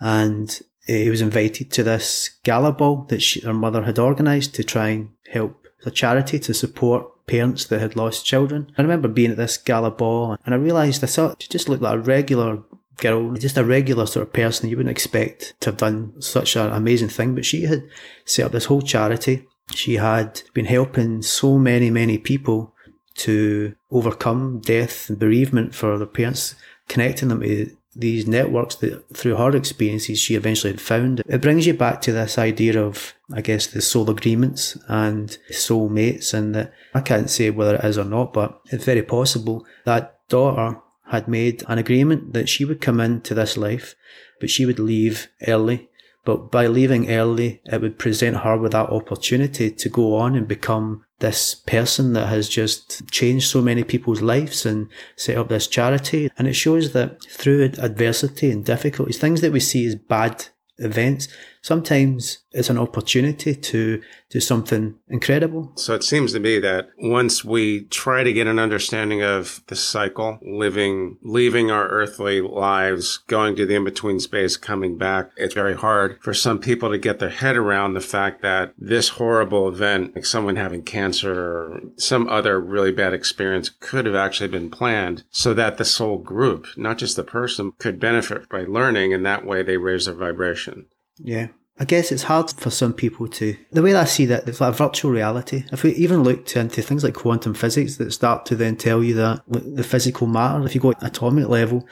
and 0.00 0.60
Eh, 0.88 1.04
he 1.04 1.10
was 1.10 1.20
invited 1.20 1.70
to 1.72 1.82
this 1.82 2.30
gala 2.42 2.72
ball 2.72 3.04
that 3.08 3.22
she, 3.22 3.40
her 3.40 3.54
mother 3.54 3.82
had 3.82 3.98
organised 3.98 4.54
to 4.54 4.64
try 4.64 4.88
and 4.88 5.10
help 5.30 5.66
a 5.86 5.90
charity 5.90 6.38
to 6.38 6.54
support 6.54 7.26
parents 7.26 7.64
that 7.66 7.80
had 7.80 7.96
lost 7.96 8.26
children. 8.26 8.70
I 8.76 8.82
remember 8.82 9.08
being 9.08 9.30
at 9.30 9.36
this 9.36 9.56
gala 9.56 9.90
ball 9.90 10.36
and 10.44 10.54
I 10.54 10.58
realised 10.58 11.02
I 11.02 11.06
thought 11.06 11.42
she 11.42 11.48
just 11.48 11.68
looked 11.68 11.82
like 11.82 11.94
a 11.94 11.98
regular 11.98 12.62
girl, 12.98 13.32
just 13.34 13.56
a 13.56 13.64
regular 13.64 14.06
sort 14.06 14.26
of 14.26 14.32
person 14.32 14.68
you 14.68 14.76
wouldn't 14.76 14.90
expect 14.90 15.54
to 15.60 15.70
have 15.70 15.78
done 15.78 16.20
such 16.20 16.56
an 16.56 16.70
amazing 16.70 17.08
thing. 17.08 17.34
But 17.34 17.44
she 17.44 17.62
had 17.62 17.88
set 18.24 18.46
up 18.46 18.52
this 18.52 18.66
whole 18.66 18.82
charity 18.82 19.46
she 19.72 19.94
had 19.94 20.42
been 20.52 20.66
helping 20.66 21.22
so 21.22 21.58
many, 21.58 21.90
many 21.90 22.18
people 22.18 22.74
to 23.14 23.74
overcome 23.90 24.60
death 24.60 25.08
and 25.08 25.18
bereavement 25.18 25.74
for 25.74 25.96
their 25.96 26.06
parents, 26.06 26.54
connecting 26.88 27.28
them 27.28 27.40
to 27.40 27.70
these 27.96 28.26
networks 28.26 28.76
that 28.76 29.08
through 29.14 29.36
her 29.36 29.54
experiences 29.56 30.18
she 30.18 30.34
eventually 30.34 30.72
had 30.72 30.80
found. 30.80 31.22
It 31.26 31.40
brings 31.40 31.66
you 31.66 31.74
back 31.74 32.00
to 32.02 32.12
this 32.12 32.38
idea 32.38 32.82
of, 32.82 33.14
I 33.32 33.40
guess, 33.40 33.66
the 33.66 33.80
soul 33.80 34.10
agreements 34.10 34.76
and 34.88 35.36
soul 35.50 35.88
mates, 35.88 36.34
and 36.34 36.54
that 36.54 36.72
I 36.94 37.00
can't 37.00 37.30
say 37.30 37.50
whether 37.50 37.76
it 37.76 37.84
is 37.84 37.98
or 37.98 38.04
not, 38.04 38.32
but 38.32 38.60
it's 38.70 38.84
very 38.84 39.02
possible 39.02 39.66
that 39.84 40.18
daughter 40.28 40.80
had 41.08 41.28
made 41.28 41.62
an 41.68 41.78
agreement 41.78 42.32
that 42.32 42.48
she 42.48 42.64
would 42.64 42.80
come 42.80 43.00
into 43.00 43.34
this 43.34 43.56
life, 43.56 43.94
but 44.40 44.50
she 44.50 44.66
would 44.66 44.78
leave 44.78 45.28
early 45.46 45.88
but 46.24 46.50
by 46.50 46.66
leaving 46.66 47.10
early, 47.10 47.60
it 47.66 47.80
would 47.82 47.98
present 47.98 48.38
her 48.38 48.56
with 48.56 48.72
that 48.72 48.88
opportunity 48.88 49.70
to 49.70 49.88
go 49.88 50.16
on 50.16 50.34
and 50.34 50.48
become 50.48 51.04
this 51.24 51.54
person 51.54 52.12
that 52.12 52.26
has 52.26 52.50
just 52.50 53.10
changed 53.10 53.48
so 53.48 53.62
many 53.62 53.82
people's 53.82 54.20
lives 54.20 54.66
and 54.66 54.88
set 55.16 55.38
up 55.38 55.48
this 55.48 55.66
charity. 55.66 56.30
And 56.36 56.46
it 56.46 56.52
shows 56.52 56.92
that 56.92 57.22
through 57.24 57.72
adversity 57.78 58.50
and 58.50 58.62
difficulties, 58.62 59.18
things 59.18 59.40
that 59.40 59.50
we 59.50 59.60
see 59.60 59.86
as 59.86 59.94
bad 59.94 60.48
events, 60.76 61.28
sometimes 61.64 62.44
it's 62.52 62.68
an 62.68 62.76
opportunity 62.76 63.54
to 63.54 64.00
do 64.28 64.38
something 64.38 64.94
incredible. 65.08 65.72
So 65.76 65.94
it 65.94 66.04
seems 66.04 66.34
to 66.34 66.38
me 66.40 66.58
that 66.58 66.88
once 66.98 67.42
we 67.42 67.84
try 67.86 68.22
to 68.22 68.34
get 68.34 68.46
an 68.46 68.58
understanding 68.58 69.22
of 69.22 69.62
the 69.68 69.74
cycle, 69.74 70.38
living, 70.42 71.16
leaving 71.22 71.70
our 71.70 71.88
earthly 71.88 72.42
lives, 72.42 73.18
going 73.28 73.56
to 73.56 73.64
the 73.64 73.76
in-between 73.76 74.20
space, 74.20 74.58
coming 74.58 74.98
back, 74.98 75.30
it's 75.38 75.54
very 75.54 75.74
hard 75.74 76.18
for 76.20 76.34
some 76.34 76.58
people 76.58 76.90
to 76.90 76.98
get 76.98 77.18
their 77.18 77.30
head 77.30 77.56
around 77.56 77.94
the 77.94 78.00
fact 78.00 78.42
that 78.42 78.74
this 78.76 79.08
horrible 79.10 79.66
event, 79.66 80.14
like 80.14 80.26
someone 80.26 80.56
having 80.56 80.82
cancer 80.82 81.32
or 81.32 81.80
some 81.96 82.28
other 82.28 82.60
really 82.60 82.92
bad 82.92 83.14
experience 83.14 83.70
could 83.80 84.04
have 84.04 84.14
actually 84.14 84.48
been 84.48 84.70
planned 84.70 85.24
so 85.30 85.54
that 85.54 85.78
the 85.78 85.84
soul 85.86 86.18
group, 86.18 86.66
not 86.76 86.98
just 86.98 87.16
the 87.16 87.24
person, 87.24 87.72
could 87.78 87.98
benefit 87.98 88.50
by 88.50 88.64
learning 88.64 89.14
and 89.14 89.24
that 89.24 89.46
way 89.46 89.62
they 89.62 89.78
raise 89.78 90.04
their 90.04 90.14
vibration. 90.14 90.84
Yeah. 91.18 91.48
I 91.78 91.84
guess 91.84 92.12
it's 92.12 92.22
hard 92.22 92.52
for 92.52 92.70
some 92.70 92.92
people 92.92 93.26
to. 93.26 93.56
The 93.72 93.82
way 93.82 93.94
I 93.94 94.04
see 94.04 94.26
that, 94.26 94.48
it's 94.48 94.60
like 94.60 94.76
virtual 94.76 95.10
reality. 95.10 95.64
If 95.72 95.82
we 95.82 95.92
even 95.94 96.22
looked 96.22 96.56
into 96.56 96.82
things 96.82 97.02
like 97.02 97.14
quantum 97.14 97.52
physics 97.54 97.96
that 97.96 98.12
start 98.12 98.46
to 98.46 98.56
then 98.56 98.76
tell 98.76 99.02
you 99.02 99.14
that 99.14 99.42
the 99.48 99.82
physical 99.82 100.28
matter, 100.28 100.64
if 100.64 100.74
you 100.74 100.80
go 100.80 100.92
at 100.92 101.02
atomic 101.02 101.48
level, 101.48 101.84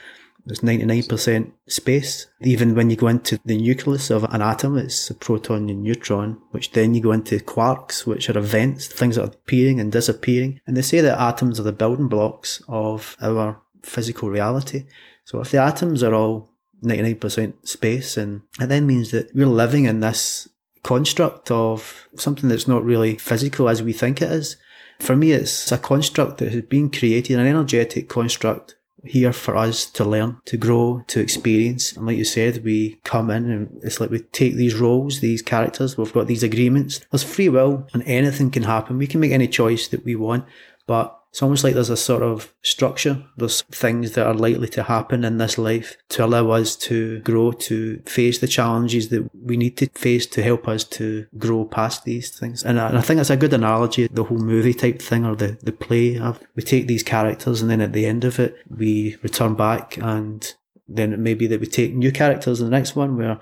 there's 0.47 0.61
99% 0.61 1.53
space. 1.67 2.27
Even 2.41 2.77
when 2.77 2.91
you 2.91 2.97
go 2.97 3.09
into 3.09 3.41
the 3.45 3.57
nucleus 3.57 4.11
of 4.11 4.25
an 4.25 4.43
atom, 4.43 4.79
it's 4.79 5.11
a 5.11 5.15
proton 5.15 5.69
and 5.69 5.83
neutron, 5.83 6.41
which 6.51 6.73
then 6.73 6.95
you 6.95 7.01
go 7.01 7.13
into 7.13 7.39
quarks, 7.39 8.07
which 8.07 8.31
are 8.31 8.39
events, 8.39 8.87
things 8.87 9.17
that 9.17 9.23
are 9.23 9.33
appearing 9.33 9.81
and 9.81 9.91
disappearing. 9.91 10.61
And 10.67 10.77
they 10.77 10.83
say 10.83 11.01
that 11.01 11.21
atoms 11.21 11.59
are 11.59 11.65
the 11.65 11.73
building 11.73 12.09
blocks 12.09 12.63
of 12.69 13.17
our 13.21 13.61
physical 13.83 14.31
reality. 14.31 14.85
So 15.25 15.41
if 15.41 15.51
the 15.51 15.59
atoms 15.59 16.03
are 16.03 16.15
all 16.15 16.52
99% 16.83 17.67
space. 17.67 18.17
And 18.17 18.43
it 18.61 18.69
then 18.69 18.87
means 18.87 19.11
that 19.11 19.35
we're 19.35 19.47
living 19.47 19.85
in 19.85 20.01
this 20.01 20.49
construct 20.83 21.51
of 21.51 22.09
something 22.17 22.49
that's 22.49 22.69
not 22.69 22.85
really 22.85 23.17
physical 23.17 23.69
as 23.69 23.83
we 23.83 23.93
think 23.93 24.21
it 24.21 24.31
is. 24.31 24.57
For 24.99 25.17
me, 25.17 25.33
it's 25.33 25.73
a 25.73 25.79
construct 25.79 26.39
that 26.39 26.53
has 26.53 26.63
been 26.63 26.91
created, 26.91 27.39
an 27.39 27.47
energetic 27.47 28.09
construct 28.09 28.77
here 29.05 29.33
for 29.33 29.57
us 29.57 29.87
to 29.87 30.05
learn, 30.05 30.39
to 30.45 30.57
grow, 30.57 31.03
to 31.09 31.21
experience. 31.21 31.93
And 31.93 32.07
like 32.07 32.17
you 32.17 32.25
said, 32.25 32.65
we 32.65 33.01
come 33.05 33.31
in 33.31 33.51
and 33.51 33.81
it's 33.83 34.01
like 34.01 34.11
we 34.11 34.21
take 34.21 34.55
these 34.55 34.77
roles, 34.77 35.21
these 35.21 35.43
characters, 35.43 35.99
we've 35.99 36.13
got 36.13 36.29
these 36.29 36.43
agreements. 36.43 37.01
There's 37.11 37.25
free 37.25 37.49
will 37.49 37.89
and 37.93 38.03
anything 38.05 38.51
can 38.51 38.63
happen. 38.63 38.99
We 38.99 39.07
can 39.07 39.21
make 39.21 39.33
any 39.33 39.49
choice 39.49 39.89
that 39.89 40.05
we 40.05 40.15
want, 40.15 40.45
but 40.87 41.19
it's 41.33 41.43
almost 41.43 41.65
like 41.65 41.73
there's 41.73 41.89
a 41.89 41.97
sort 41.97 42.23
of 42.23 42.53
structure. 42.61 43.25
There's 43.39 43.63
things 43.63 44.13
that 44.13 44.27
are 44.27 44.35
likely 44.35 44.69
to 44.69 44.83
happen 44.83 45.25
in 45.25 45.39
this 45.39 45.57
life 45.57 45.97
to 46.11 46.27
allow 46.27 46.51
us 46.51 46.77
to 46.77 47.21
grow, 47.21 47.53
to 47.53 48.03
face 48.05 48.39
the 48.39 48.47
challenges 48.47 49.09
that 49.09 49.31
we 49.35 49.57
need 49.57 49.79
to 49.79 49.89
face 49.95 50.27
to 50.27 50.43
help 50.43 50.69
us 50.69 50.85
to 50.85 51.27
grow 51.39 51.65
past 51.65 52.05
these 52.05 52.39
things. 52.39 52.63
And 52.63 52.79
I, 52.79 52.91
and 52.91 52.99
I 52.99 53.01
think 53.01 53.17
that's 53.17 53.31
a 53.31 53.39
good 53.39 53.55
analogy, 53.55 54.09
the 54.09 54.25
whole 54.25 54.37
movie 54.37 54.75
type 54.75 55.01
thing 55.01 55.25
or 55.25 55.35
the, 55.35 55.57
the 55.63 55.73
play. 55.73 56.21
We 56.55 56.63
take 56.63 56.87
these 56.87 57.03
characters 57.03 57.63
and 57.63 57.71
then 57.71 57.81
at 57.81 57.95
the 57.95 58.05
end 58.05 58.25
of 58.25 58.39
it, 58.39 58.55
we 58.69 59.17
return 59.23 59.55
back 59.55 59.97
and 59.97 60.55
then 60.87 61.15
it 61.15 61.19
may 61.19 61.33
be 61.33 61.47
that 61.47 61.61
we 61.61 61.67
take 61.67 61.95
new 61.95 62.13
characters 62.13 62.61
in 62.61 62.67
the 62.67 62.77
next 62.77 62.95
one 62.95 63.17
where 63.17 63.41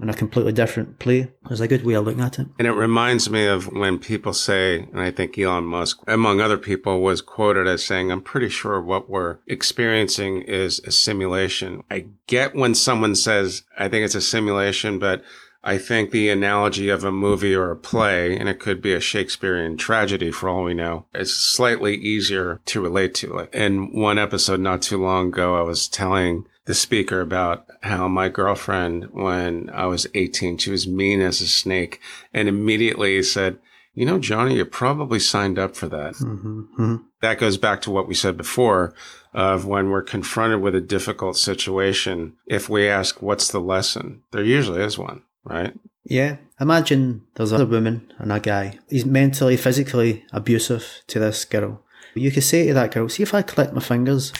in 0.00 0.10
a 0.10 0.14
completely 0.14 0.52
different 0.52 0.98
play. 0.98 1.30
It's 1.50 1.60
a 1.60 1.68
good 1.68 1.84
way 1.84 1.94
of 1.94 2.04
looking 2.04 2.20
at 2.22 2.38
it. 2.38 2.48
And 2.58 2.68
it 2.68 2.72
reminds 2.72 3.30
me 3.30 3.46
of 3.46 3.72
when 3.72 3.98
people 3.98 4.34
say, 4.34 4.80
and 4.80 5.00
I 5.00 5.10
think 5.10 5.38
Elon 5.38 5.64
Musk, 5.64 6.02
among 6.06 6.40
other 6.40 6.58
people, 6.58 7.00
was 7.00 7.22
quoted 7.22 7.66
as 7.66 7.84
saying, 7.84 8.12
I'm 8.12 8.20
pretty 8.20 8.48
sure 8.48 8.80
what 8.80 9.08
we're 9.08 9.38
experiencing 9.46 10.42
is 10.42 10.80
a 10.80 10.90
simulation. 10.90 11.82
I 11.90 12.06
get 12.26 12.54
when 12.54 12.74
someone 12.74 13.14
says, 13.14 13.62
I 13.78 13.88
think 13.88 14.04
it's 14.04 14.14
a 14.14 14.20
simulation, 14.20 14.98
but 14.98 15.24
I 15.64 15.78
think 15.78 16.10
the 16.10 16.28
analogy 16.28 16.90
of 16.90 17.02
a 17.02 17.10
movie 17.10 17.54
or 17.54 17.72
a 17.72 17.76
play, 17.76 18.36
and 18.36 18.48
it 18.48 18.60
could 18.60 18.80
be 18.80 18.92
a 18.92 19.00
Shakespearean 19.00 19.76
tragedy 19.76 20.30
for 20.30 20.48
all 20.48 20.62
we 20.62 20.74
know, 20.74 21.06
is 21.12 21.34
slightly 21.34 21.96
easier 21.96 22.60
to 22.66 22.80
relate 22.80 23.14
to. 23.16 23.48
In 23.52 23.92
one 23.92 24.16
episode 24.16 24.60
not 24.60 24.82
too 24.82 25.02
long 25.02 25.28
ago, 25.28 25.56
I 25.56 25.62
was 25.62 25.88
telling 25.88 26.46
the 26.66 26.74
speaker 26.74 27.20
about 27.20 27.66
how 27.82 28.06
my 28.08 28.28
girlfriend, 28.28 29.10
when 29.12 29.70
I 29.70 29.86
was 29.86 30.06
18, 30.14 30.58
she 30.58 30.70
was 30.70 30.86
mean 30.86 31.20
as 31.20 31.40
a 31.40 31.48
snake 31.48 32.00
and 32.34 32.48
immediately 32.48 33.22
said, 33.22 33.58
you 33.94 34.04
know, 34.04 34.18
Johnny, 34.18 34.56
you 34.56 34.64
probably 34.66 35.18
signed 35.18 35.58
up 35.58 35.74
for 35.74 35.88
that. 35.88 36.14
Mm-hmm. 36.14 36.60
Mm-hmm. 36.60 36.96
That 37.22 37.38
goes 37.38 37.56
back 37.56 37.80
to 37.82 37.90
what 37.90 38.06
we 38.06 38.14
said 38.14 38.36
before 38.36 38.94
of 39.32 39.64
when 39.64 39.90
we're 39.90 40.02
confronted 40.02 40.60
with 40.60 40.74
a 40.74 40.80
difficult 40.80 41.36
situation. 41.38 42.34
If 42.46 42.68
we 42.68 42.88
ask, 42.88 43.22
what's 43.22 43.48
the 43.48 43.60
lesson? 43.60 44.22
There 44.32 44.44
usually 44.44 44.82
is 44.82 44.98
one, 44.98 45.22
right? 45.44 45.72
Yeah. 46.04 46.36
Imagine 46.60 47.22
there's 47.34 47.52
a 47.52 47.64
woman 47.64 48.12
and 48.18 48.32
a 48.32 48.40
guy. 48.40 48.78
He's 48.88 49.06
mentally, 49.06 49.56
physically 49.56 50.24
abusive 50.32 51.02
to 51.06 51.18
this 51.18 51.44
girl. 51.44 51.82
You 52.14 52.30
could 52.30 52.44
say 52.44 52.66
to 52.66 52.74
that 52.74 52.92
girl, 52.92 53.08
see 53.08 53.22
if 53.22 53.34
I 53.34 53.42
click 53.42 53.72
my 53.72 53.80
fingers 53.80 54.32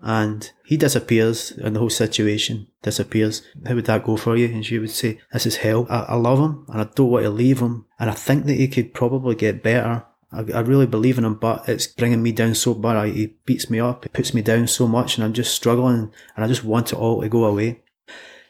and 0.00 0.50
he 0.64 0.76
disappears 0.76 1.52
and 1.52 1.74
the 1.74 1.80
whole 1.80 1.90
situation 1.90 2.68
disappears. 2.82 3.42
How 3.66 3.74
would 3.74 3.86
that 3.86 4.04
go 4.04 4.16
for 4.16 4.36
you? 4.36 4.46
And 4.46 4.64
she 4.64 4.78
would 4.78 4.90
say, 4.90 5.20
This 5.32 5.46
is 5.46 5.56
hell. 5.56 5.86
I, 5.90 6.00
I 6.00 6.14
love 6.14 6.38
him 6.38 6.64
and 6.68 6.80
I 6.80 6.88
don't 6.94 7.10
want 7.10 7.24
to 7.24 7.30
leave 7.30 7.60
him. 7.60 7.86
And 7.98 8.10
I 8.10 8.14
think 8.14 8.46
that 8.46 8.54
he 8.54 8.68
could 8.68 8.94
probably 8.94 9.34
get 9.34 9.62
better. 9.62 10.04
I, 10.32 10.44
I 10.54 10.60
really 10.60 10.86
believe 10.86 11.18
in 11.18 11.24
him, 11.24 11.34
but 11.34 11.68
it's 11.68 11.86
bringing 11.86 12.22
me 12.22 12.32
down 12.32 12.54
so 12.54 12.74
bad. 12.74 13.08
He 13.14 13.34
beats 13.44 13.70
me 13.70 13.80
up, 13.80 14.04
he 14.04 14.08
puts 14.08 14.34
me 14.34 14.42
down 14.42 14.66
so 14.66 14.86
much, 14.86 15.16
and 15.16 15.24
I'm 15.24 15.32
just 15.32 15.54
struggling 15.54 16.12
and 16.36 16.44
I 16.44 16.48
just 16.48 16.64
want 16.64 16.92
it 16.92 16.98
all 16.98 17.22
to 17.22 17.28
go 17.28 17.44
away. 17.44 17.82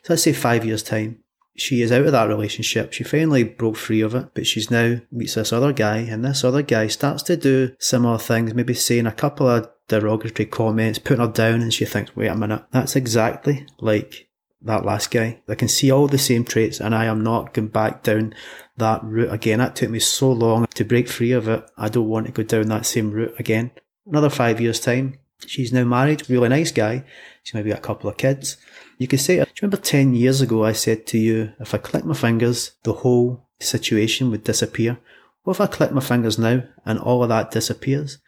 So 0.02 0.12
let's 0.12 0.22
say 0.22 0.32
five 0.32 0.64
years' 0.64 0.82
time. 0.82 1.22
She 1.58 1.82
is 1.82 1.90
out 1.90 2.06
of 2.06 2.12
that 2.12 2.28
relationship. 2.28 2.92
She 2.92 3.04
finally 3.04 3.42
broke 3.42 3.76
free 3.76 4.00
of 4.00 4.14
it, 4.14 4.28
but 4.34 4.46
she's 4.46 4.70
now 4.70 5.00
meets 5.10 5.34
this 5.34 5.52
other 5.52 5.72
guy, 5.72 5.98
and 5.98 6.24
this 6.24 6.44
other 6.44 6.62
guy 6.62 6.86
starts 6.86 7.22
to 7.24 7.36
do 7.36 7.74
similar 7.78 8.18
things, 8.18 8.54
maybe 8.54 8.74
saying 8.74 9.06
a 9.06 9.12
couple 9.12 9.48
of 9.48 9.68
derogatory 9.88 10.46
comments, 10.46 10.98
putting 10.98 11.24
her 11.24 11.32
down, 11.32 11.60
and 11.60 11.74
she 11.74 11.84
thinks, 11.84 12.14
wait 12.14 12.28
a 12.28 12.36
minute, 12.36 12.64
that's 12.70 12.94
exactly 12.94 13.66
like 13.80 14.28
that 14.62 14.84
last 14.84 15.10
guy. 15.10 15.40
I 15.48 15.54
can 15.54 15.68
see 15.68 15.90
all 15.90 16.06
the 16.06 16.18
same 16.18 16.44
traits, 16.44 16.80
and 16.80 16.94
I 16.94 17.06
am 17.06 17.22
not 17.22 17.54
going 17.54 17.68
back 17.68 18.02
down 18.02 18.34
that 18.76 19.02
route 19.02 19.32
again. 19.32 19.58
That 19.58 19.74
took 19.76 19.90
me 19.90 19.98
so 19.98 20.30
long 20.30 20.66
to 20.74 20.84
break 20.84 21.08
free 21.08 21.32
of 21.32 21.48
it. 21.48 21.68
I 21.76 21.88
don't 21.88 22.08
want 22.08 22.26
to 22.26 22.32
go 22.32 22.42
down 22.42 22.68
that 22.68 22.86
same 22.86 23.10
route 23.10 23.34
again. 23.38 23.72
Another 24.06 24.30
five 24.30 24.60
years' 24.60 24.80
time, 24.80 25.18
she's 25.46 25.72
now 25.72 25.84
married, 25.84 26.28
really 26.28 26.48
nice 26.48 26.72
guy. 26.72 27.04
She's 27.42 27.54
maybe 27.54 27.70
got 27.70 27.78
a 27.78 27.82
couple 27.82 28.10
of 28.10 28.16
kids. 28.16 28.56
You 28.98 29.06
could 29.06 29.20
say, 29.20 29.36
do 29.36 29.40
you 29.40 29.46
remember 29.62 29.76
10 29.76 30.14
years 30.14 30.40
ago 30.40 30.64
I 30.64 30.72
said 30.72 31.06
to 31.08 31.18
you, 31.18 31.52
if 31.60 31.74
I 31.74 31.78
click 31.78 32.04
my 32.04 32.14
fingers, 32.14 32.72
the 32.82 32.92
whole 32.92 33.46
situation 33.60 34.30
would 34.30 34.44
disappear? 34.44 34.98
What 35.44 35.54
if 35.54 35.60
I 35.60 35.66
click 35.66 35.92
my 35.92 36.00
fingers 36.00 36.38
now 36.38 36.64
and 36.84 36.98
all 36.98 37.22
of 37.22 37.28
that 37.28 37.50
disappears? 37.50 38.18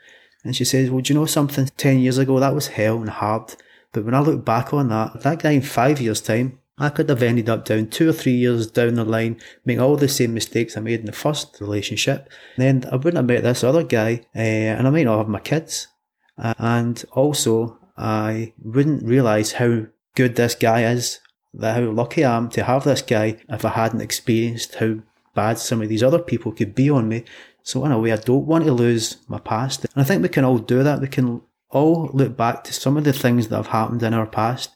And 0.44 0.56
she 0.56 0.64
says, 0.64 0.90
Well, 0.90 1.02
do 1.02 1.12
you 1.12 1.18
know 1.20 1.26
something? 1.26 1.68
10 1.76 1.98
years 1.98 2.18
ago, 2.18 2.40
that 2.40 2.54
was 2.54 2.68
hell 2.68 2.98
and 2.98 3.10
hard. 3.10 3.54
But 3.92 4.04
when 4.04 4.14
I 4.14 4.20
look 4.20 4.44
back 4.44 4.72
on 4.72 4.88
that, 4.88 5.20
that 5.22 5.42
guy 5.42 5.50
in 5.50 5.62
five 5.62 6.00
years' 6.00 6.20
time, 6.20 6.60
I 6.78 6.88
could 6.88 7.10
have 7.10 7.22
ended 7.22 7.50
up 7.50 7.66
down 7.66 7.88
two 7.88 8.08
or 8.08 8.12
three 8.12 8.32
years 8.32 8.70
down 8.70 8.94
the 8.94 9.04
line, 9.04 9.38
making 9.66 9.82
all 9.82 9.96
the 9.96 10.08
same 10.08 10.32
mistakes 10.32 10.76
I 10.76 10.80
made 10.80 11.00
in 11.00 11.06
the 11.06 11.12
first 11.12 11.60
relationship. 11.60 12.30
And 12.56 12.82
then 12.82 12.90
I 12.90 12.96
wouldn't 12.96 13.16
have 13.16 13.26
met 13.26 13.42
this 13.42 13.62
other 13.62 13.82
guy, 13.82 14.22
uh, 14.34 14.38
and 14.38 14.86
I 14.86 14.90
might 14.90 15.04
not 15.04 15.18
have 15.18 15.28
my 15.28 15.40
kids. 15.40 15.88
Uh, 16.40 16.54
and 16.58 17.04
also, 17.12 17.78
I 17.96 18.54
wouldn't 18.62 19.04
realise 19.04 19.52
how 19.52 19.86
good 20.14 20.36
this 20.36 20.54
guy 20.54 20.90
is, 20.90 21.20
that 21.52 21.76
how 21.76 21.90
lucky 21.90 22.24
I 22.24 22.36
am 22.36 22.48
to 22.50 22.64
have 22.64 22.84
this 22.84 23.02
guy 23.02 23.36
if 23.48 23.64
I 23.64 23.70
hadn't 23.70 24.00
experienced 24.00 24.76
how 24.76 25.00
bad 25.34 25.58
some 25.58 25.82
of 25.82 25.88
these 25.88 26.02
other 26.02 26.18
people 26.18 26.52
could 26.52 26.74
be 26.74 26.88
on 26.88 27.08
me. 27.08 27.24
So 27.62 27.84
in 27.84 27.92
a 27.92 27.98
way, 27.98 28.12
I 28.12 28.16
don't 28.16 28.46
want 28.46 28.64
to 28.64 28.72
lose 28.72 29.18
my 29.28 29.38
past. 29.38 29.84
And 29.84 30.02
I 30.02 30.04
think 30.04 30.22
we 30.22 30.28
can 30.28 30.44
all 30.44 30.58
do 30.58 30.82
that. 30.82 31.00
We 31.00 31.08
can 31.08 31.42
all 31.68 32.10
look 32.12 32.36
back 32.36 32.64
to 32.64 32.72
some 32.72 32.96
of 32.96 33.04
the 33.04 33.12
things 33.12 33.48
that 33.48 33.56
have 33.56 33.68
happened 33.68 34.02
in 34.02 34.14
our 34.14 34.26
past, 34.26 34.70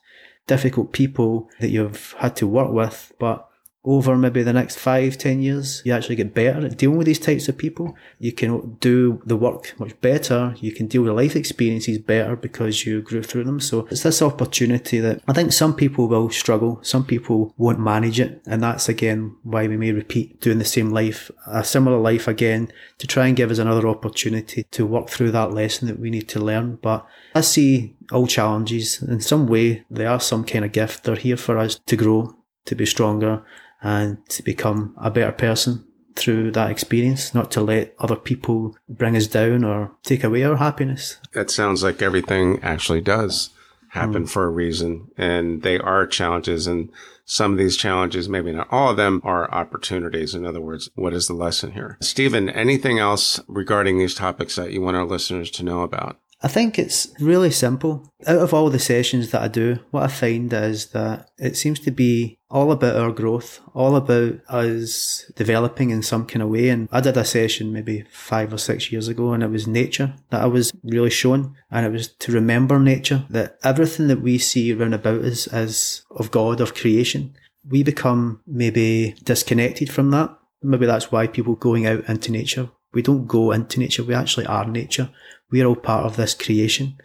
difficult 0.47 0.93
people 0.93 1.49
that 1.61 1.71
you've 1.71 2.15
had 2.19 2.37
to 2.37 2.47
work 2.47 2.71
with, 2.71 3.13
but 3.19 3.49
over 3.85 4.17
maybe 4.17 4.43
the 4.43 4.53
next 4.53 4.79
five, 4.79 5.19
ten 5.19 5.43
years, 5.43 5.83
you 5.85 5.93
actually 5.93 6.17
get 6.17 6.33
better 6.33 6.67
at 6.67 6.79
dealing 6.79 6.97
with 6.97 7.07
these 7.07 7.19
types 7.19 7.49
of 7.49 7.59
people. 7.59 7.95
You 8.19 8.33
can 8.33 8.77
do 8.81 9.21
the 9.27 9.37
work 9.37 9.79
much 9.79 10.01
better. 10.01 10.55
You 10.59 10.73
can 10.73 10.87
deal 10.87 11.03
with 11.03 11.13
life 11.13 11.37
experiences 11.37 11.99
better 11.99 12.35
because 12.35 12.87
you 12.87 13.03
grew 13.03 13.23
through 13.23 13.45
them. 13.45 13.61
So 13.61 13.87
it's 13.91 14.03
this 14.03 14.23
opportunity 14.23 15.01
that 15.01 15.21
I 15.29 15.35
think 15.35 15.53
some 15.53 15.75
people 15.75 16.09
will 16.09 16.31
struggle. 16.31 16.79
Some 16.83 17.05
people 17.05 17.53
won't 17.59 17.79
manage 17.79 18.19
it. 18.19 18.41
And 18.47 18.63
that's 18.63 18.89
again 18.89 19.37
why 19.43 19.69
we 19.69 19.77
may 19.77 19.93
repeat 19.93 20.41
doing 20.41 20.59
the 20.59 20.65
same 20.65 20.91
life, 20.91 21.31
a 21.47 21.63
similar 21.63 21.99
life 21.99 22.27
again 22.27 22.73
to 22.99 23.07
try 23.07 23.27
and 23.27 23.37
give 23.37 23.51
us 23.51 23.59
another 23.59 23.87
opportunity 23.87 24.65
to 24.71 24.87
work 24.87 25.11
through 25.11 25.33
that 25.33 25.53
lesson 25.53 25.89
that 25.89 26.01
we 26.01 26.09
need 26.09 26.29
to 26.31 26.41
learn. 26.41 26.77
But 26.77 27.07
I 27.35 27.43
see 27.43 27.97
all 28.11 28.27
challenges 28.27 29.03
in 29.03 29.21
some 29.21 29.47
way. 29.47 29.85
They 29.91 30.07
are 30.07 30.21
some 30.21 30.45
kind 30.45 30.65
of 30.65 30.73
gift. 30.73 31.05
They're 31.05 31.17
here 31.17 31.37
for 31.37 31.59
us 31.59 31.79
to 31.87 31.97
grow, 31.97 32.35
to 32.65 32.75
be 32.75 32.87
stronger 32.87 33.45
and 33.85 34.19
to 34.31 34.43
become 34.43 34.95
a 34.97 35.11
better 35.11 35.31
person 35.31 35.85
through 36.17 36.51
that 36.53 36.71
experience, 36.71 37.35
not 37.35 37.51
to 37.53 37.61
let 37.61 37.95
other 37.99 38.17
people 38.17 38.77
bring 38.89 39.17
us 39.17 39.27
down 39.27 39.63
or 39.63 39.93
take 40.03 40.25
away 40.25 40.43
our 40.43 40.57
happiness. 40.57 41.19
That 41.33 41.51
sounds 41.51 41.83
like 41.83 42.01
everything 42.01 42.61
actually 42.63 43.03
does 43.03 43.51
happen 43.91 44.25
mm. 44.25 44.29
for 44.29 44.45
a 44.45 44.51
reason. 44.51 45.09
And 45.17 45.63
they 45.63 45.79
are 45.79 46.07
challenges. 46.07 46.67
And 46.67 46.91
some 47.25 47.53
of 47.53 47.59
these 47.59 47.77
challenges, 47.77 48.29
maybe 48.29 48.53
not 48.53 48.69
all 48.71 48.91
of 48.91 48.97
them, 48.97 49.21
are 49.25 49.53
opportunities. 49.53 50.35
In 50.35 50.47
other 50.47 50.61
words, 50.61 50.89
what 50.95 51.13
is 51.13 51.27
the 51.27 51.35
lesson 51.35 51.73
here? 51.73 51.99
Stephen, 52.01 52.49
anything 52.49 52.99
else 52.99 53.41
regarding 53.49 53.99
these 53.99 54.15
topics 54.15 54.57
that 54.57 54.73
you 54.73 54.81
want 54.81 54.97
our 54.97 55.05
listeners 55.05 55.51
to 55.53 55.63
know 55.63 55.83
about? 55.83 56.19
I 56.45 56.49
think 56.49 56.79
it's 56.79 57.09
really 57.19 57.51
simple. 57.51 58.07
Out 58.27 58.37
of 58.37 58.53
all 58.53 58.69
the 58.69 58.79
sessions 58.79 59.31
that 59.31 59.41
I 59.41 59.49
do, 59.49 59.79
what 59.93 60.03
I 60.03 60.09
find 60.09 60.53
is 60.53 60.89
that 60.89 61.31
it 61.39 61.57
seems 61.57 61.81
to 61.81 61.91
be 61.91 62.39
all 62.51 62.71
about 62.71 62.97
our 62.97 63.13
growth, 63.13 63.61
all 63.73 63.97
about 63.97 64.35
us 64.49 65.25
developing 65.37 65.89
in 65.89 66.03
some 66.03 66.27
kind 66.27 66.43
of 66.43 66.51
way. 66.51 66.69
And 66.69 66.87
I 66.93 67.01
did 67.01 67.17
a 67.17 67.25
session 67.25 67.73
maybe 67.73 68.05
five 68.11 68.53
or 68.53 68.59
six 68.59 68.93
years 68.93 69.09
ago 69.09 69.33
and 69.33 69.43
it 69.43 69.49
was 69.49 69.67
nature 69.67 70.13
that 70.29 70.43
I 70.43 70.47
was 70.47 70.71
really 70.83 71.09
shown. 71.09 71.57
And 71.71 71.87
it 71.87 71.93
was 71.93 72.09
to 72.09 72.33
remember 72.33 72.79
nature, 72.79 73.25
that 73.31 73.57
everything 73.65 74.09
that 74.09 74.21
we 74.21 74.37
see 74.37 74.71
around 74.71 74.93
about 74.93 75.25
us 75.25 75.47
is 75.47 76.05
of 76.11 76.31
God, 76.31 76.61
of 76.61 76.75
creation. 76.75 77.35
We 77.67 77.83
become 77.83 78.43
maybe 78.47 79.15
disconnected 79.25 79.91
from 79.91 80.11
that. 80.11 80.37
Maybe 80.63 80.85
that's 80.85 81.11
why 81.11 81.27
people 81.27 81.55
going 81.55 81.87
out 81.87 82.07
into 82.07 82.33
nature. 82.33 82.69
We 82.93 83.01
don't 83.01 83.27
go 83.27 83.51
into 83.51 83.81
nature. 83.81 84.05
We 84.05 84.15
actually 84.15 84.45
are 84.47 84.67
nature 84.67 85.09
we're 85.51 85.67
all 85.67 85.77
part 85.77 86.07
of 86.07 86.17
this 86.17 86.35
creation 86.35 86.97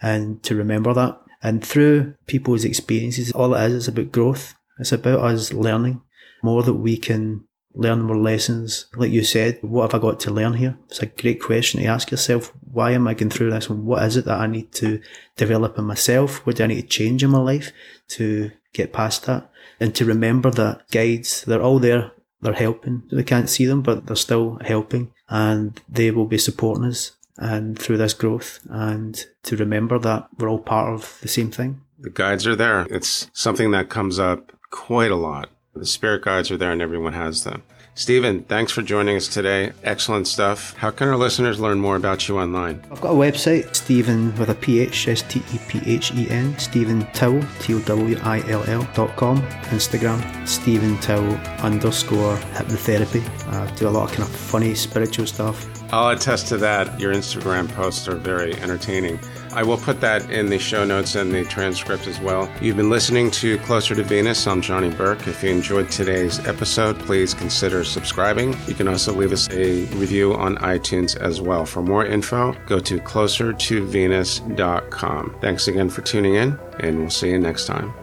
and 0.00 0.42
to 0.42 0.54
remember 0.54 0.94
that. 0.94 1.20
And 1.42 1.64
through 1.64 2.14
people's 2.26 2.64
experiences, 2.64 3.32
all 3.32 3.54
it 3.54 3.64
is 3.66 3.74
is 3.74 3.88
about 3.88 4.12
growth. 4.12 4.54
It's 4.78 4.92
about 4.92 5.20
us 5.20 5.52
learning 5.52 6.00
more 6.42 6.62
that 6.62 6.74
we 6.74 6.96
can 6.96 7.44
learn 7.74 8.02
more 8.02 8.16
lessons. 8.16 8.86
Like 8.96 9.10
you 9.10 9.22
said, 9.22 9.58
what 9.62 9.92
have 9.92 10.00
I 10.00 10.02
got 10.02 10.20
to 10.20 10.30
learn 10.30 10.54
here? 10.54 10.76
It's 10.86 11.00
a 11.00 11.06
great 11.06 11.40
question 11.40 11.80
to 11.80 11.86
ask 11.86 12.10
yourself. 12.10 12.52
Why 12.60 12.92
am 12.92 13.06
I 13.06 13.14
going 13.14 13.30
through 13.30 13.50
this? 13.50 13.68
And 13.68 13.84
what 13.84 14.02
is 14.02 14.16
it 14.16 14.24
that 14.24 14.40
I 14.40 14.46
need 14.46 14.72
to 14.74 15.00
develop 15.36 15.78
in 15.78 15.84
myself? 15.84 16.44
What 16.46 16.56
do 16.56 16.64
I 16.64 16.68
need 16.68 16.82
to 16.82 16.88
change 16.88 17.22
in 17.22 17.30
my 17.30 17.38
life 17.38 17.72
to 18.08 18.50
get 18.72 18.92
past 18.92 19.26
that? 19.26 19.50
And 19.80 19.94
to 19.94 20.04
remember 20.04 20.50
that 20.50 20.90
guides, 20.90 21.44
they're 21.44 21.62
all 21.62 21.78
there. 21.78 22.12
They're 22.40 22.52
helping. 22.52 23.02
We 23.10 23.24
can't 23.24 23.50
see 23.50 23.66
them, 23.66 23.82
but 23.82 24.06
they're 24.06 24.16
still 24.16 24.58
helping 24.64 25.12
and 25.28 25.80
they 25.88 26.10
will 26.10 26.26
be 26.26 26.38
supporting 26.38 26.84
us 26.84 27.12
and 27.38 27.78
through 27.78 27.96
this 27.96 28.14
growth 28.14 28.60
and 28.68 29.24
to 29.44 29.56
remember 29.56 29.98
that 29.98 30.28
we're 30.38 30.48
all 30.48 30.58
part 30.58 30.92
of 30.92 31.18
the 31.22 31.28
same 31.28 31.50
thing. 31.50 31.80
The 31.98 32.10
guides 32.10 32.46
are 32.46 32.56
there. 32.56 32.86
It's 32.90 33.30
something 33.32 33.70
that 33.72 33.88
comes 33.88 34.18
up 34.18 34.52
quite 34.70 35.10
a 35.10 35.16
lot. 35.16 35.50
The 35.74 35.86
spirit 35.86 36.22
guides 36.22 36.50
are 36.50 36.56
there 36.56 36.72
and 36.72 36.82
everyone 36.82 37.12
has 37.12 37.44
them. 37.44 37.62
Stephen, 37.94 38.44
thanks 38.44 38.70
for 38.70 38.82
joining 38.82 39.16
us 39.16 39.26
today. 39.26 39.72
Excellent 39.82 40.28
stuff. 40.28 40.76
How 40.76 40.90
can 40.90 41.08
our 41.08 41.16
listeners 41.16 41.58
learn 41.58 41.80
more 41.80 41.96
about 41.96 42.28
you 42.28 42.38
online? 42.38 42.80
I've 42.92 43.00
got 43.00 43.10
a 43.10 43.14
website, 43.14 43.74
Stephen 43.74 44.32
with 44.36 44.50
a 44.50 44.54
PH, 44.54 45.08
S 45.08 45.22
T 45.22 45.42
E 45.52 45.58
P 45.68 45.80
H 45.84 46.14
E 46.14 46.30
N, 46.30 46.56
Stephen 46.58 47.02
Towill, 47.06 47.44
T 47.60 47.74
O 47.74 47.80
W 47.80 48.16
I 48.22 48.48
L 48.48 48.62
L 48.68 48.88
dot 48.94 49.16
com. 49.16 49.42
Instagram, 49.72 50.46
Stephen 50.46 50.96
Towill 50.98 51.58
underscore 51.58 52.36
hypnotherapy. 52.54 53.22
I 53.48 53.68
do 53.74 53.88
a 53.88 53.90
lot 53.90 54.08
of 54.08 54.16
kind 54.16 54.28
of 54.28 54.34
funny 54.34 54.76
spiritual 54.76 55.26
stuff. 55.26 55.66
I'll 55.90 56.10
attest 56.10 56.48
to 56.48 56.58
that. 56.58 57.00
Your 57.00 57.14
Instagram 57.14 57.72
posts 57.74 58.06
are 58.08 58.16
very 58.16 58.54
entertaining. 58.56 59.18
I 59.52 59.62
will 59.62 59.78
put 59.78 60.02
that 60.02 60.30
in 60.30 60.50
the 60.50 60.58
show 60.58 60.84
notes 60.84 61.14
and 61.14 61.32
the 61.32 61.42
transcript 61.44 62.06
as 62.06 62.20
well. 62.20 62.52
You've 62.60 62.76
been 62.76 62.90
listening 62.90 63.30
to 63.32 63.56
Closer 63.58 63.94
to 63.94 64.02
Venus. 64.02 64.46
I'm 64.46 64.60
Johnny 64.60 64.90
Burke. 64.90 65.26
If 65.26 65.42
you 65.42 65.48
enjoyed 65.50 65.90
today's 65.90 66.46
episode, 66.46 66.98
please 66.98 67.32
consider 67.32 67.84
subscribing. 67.84 68.54
You 68.66 68.74
can 68.74 68.88
also 68.88 69.14
leave 69.14 69.32
us 69.32 69.48
a 69.50 69.86
review 69.96 70.34
on 70.34 70.58
iTunes 70.58 71.16
as 71.16 71.40
well. 71.40 71.64
For 71.64 71.80
more 71.82 72.04
info, 72.04 72.52
go 72.66 72.78
to 72.80 72.98
closertovenus.com. 72.98 75.36
Thanks 75.40 75.68
again 75.68 75.88
for 75.88 76.02
tuning 76.02 76.34
in, 76.34 76.58
and 76.80 76.98
we'll 76.98 77.08
see 77.10 77.30
you 77.30 77.38
next 77.38 77.66
time. 77.66 77.94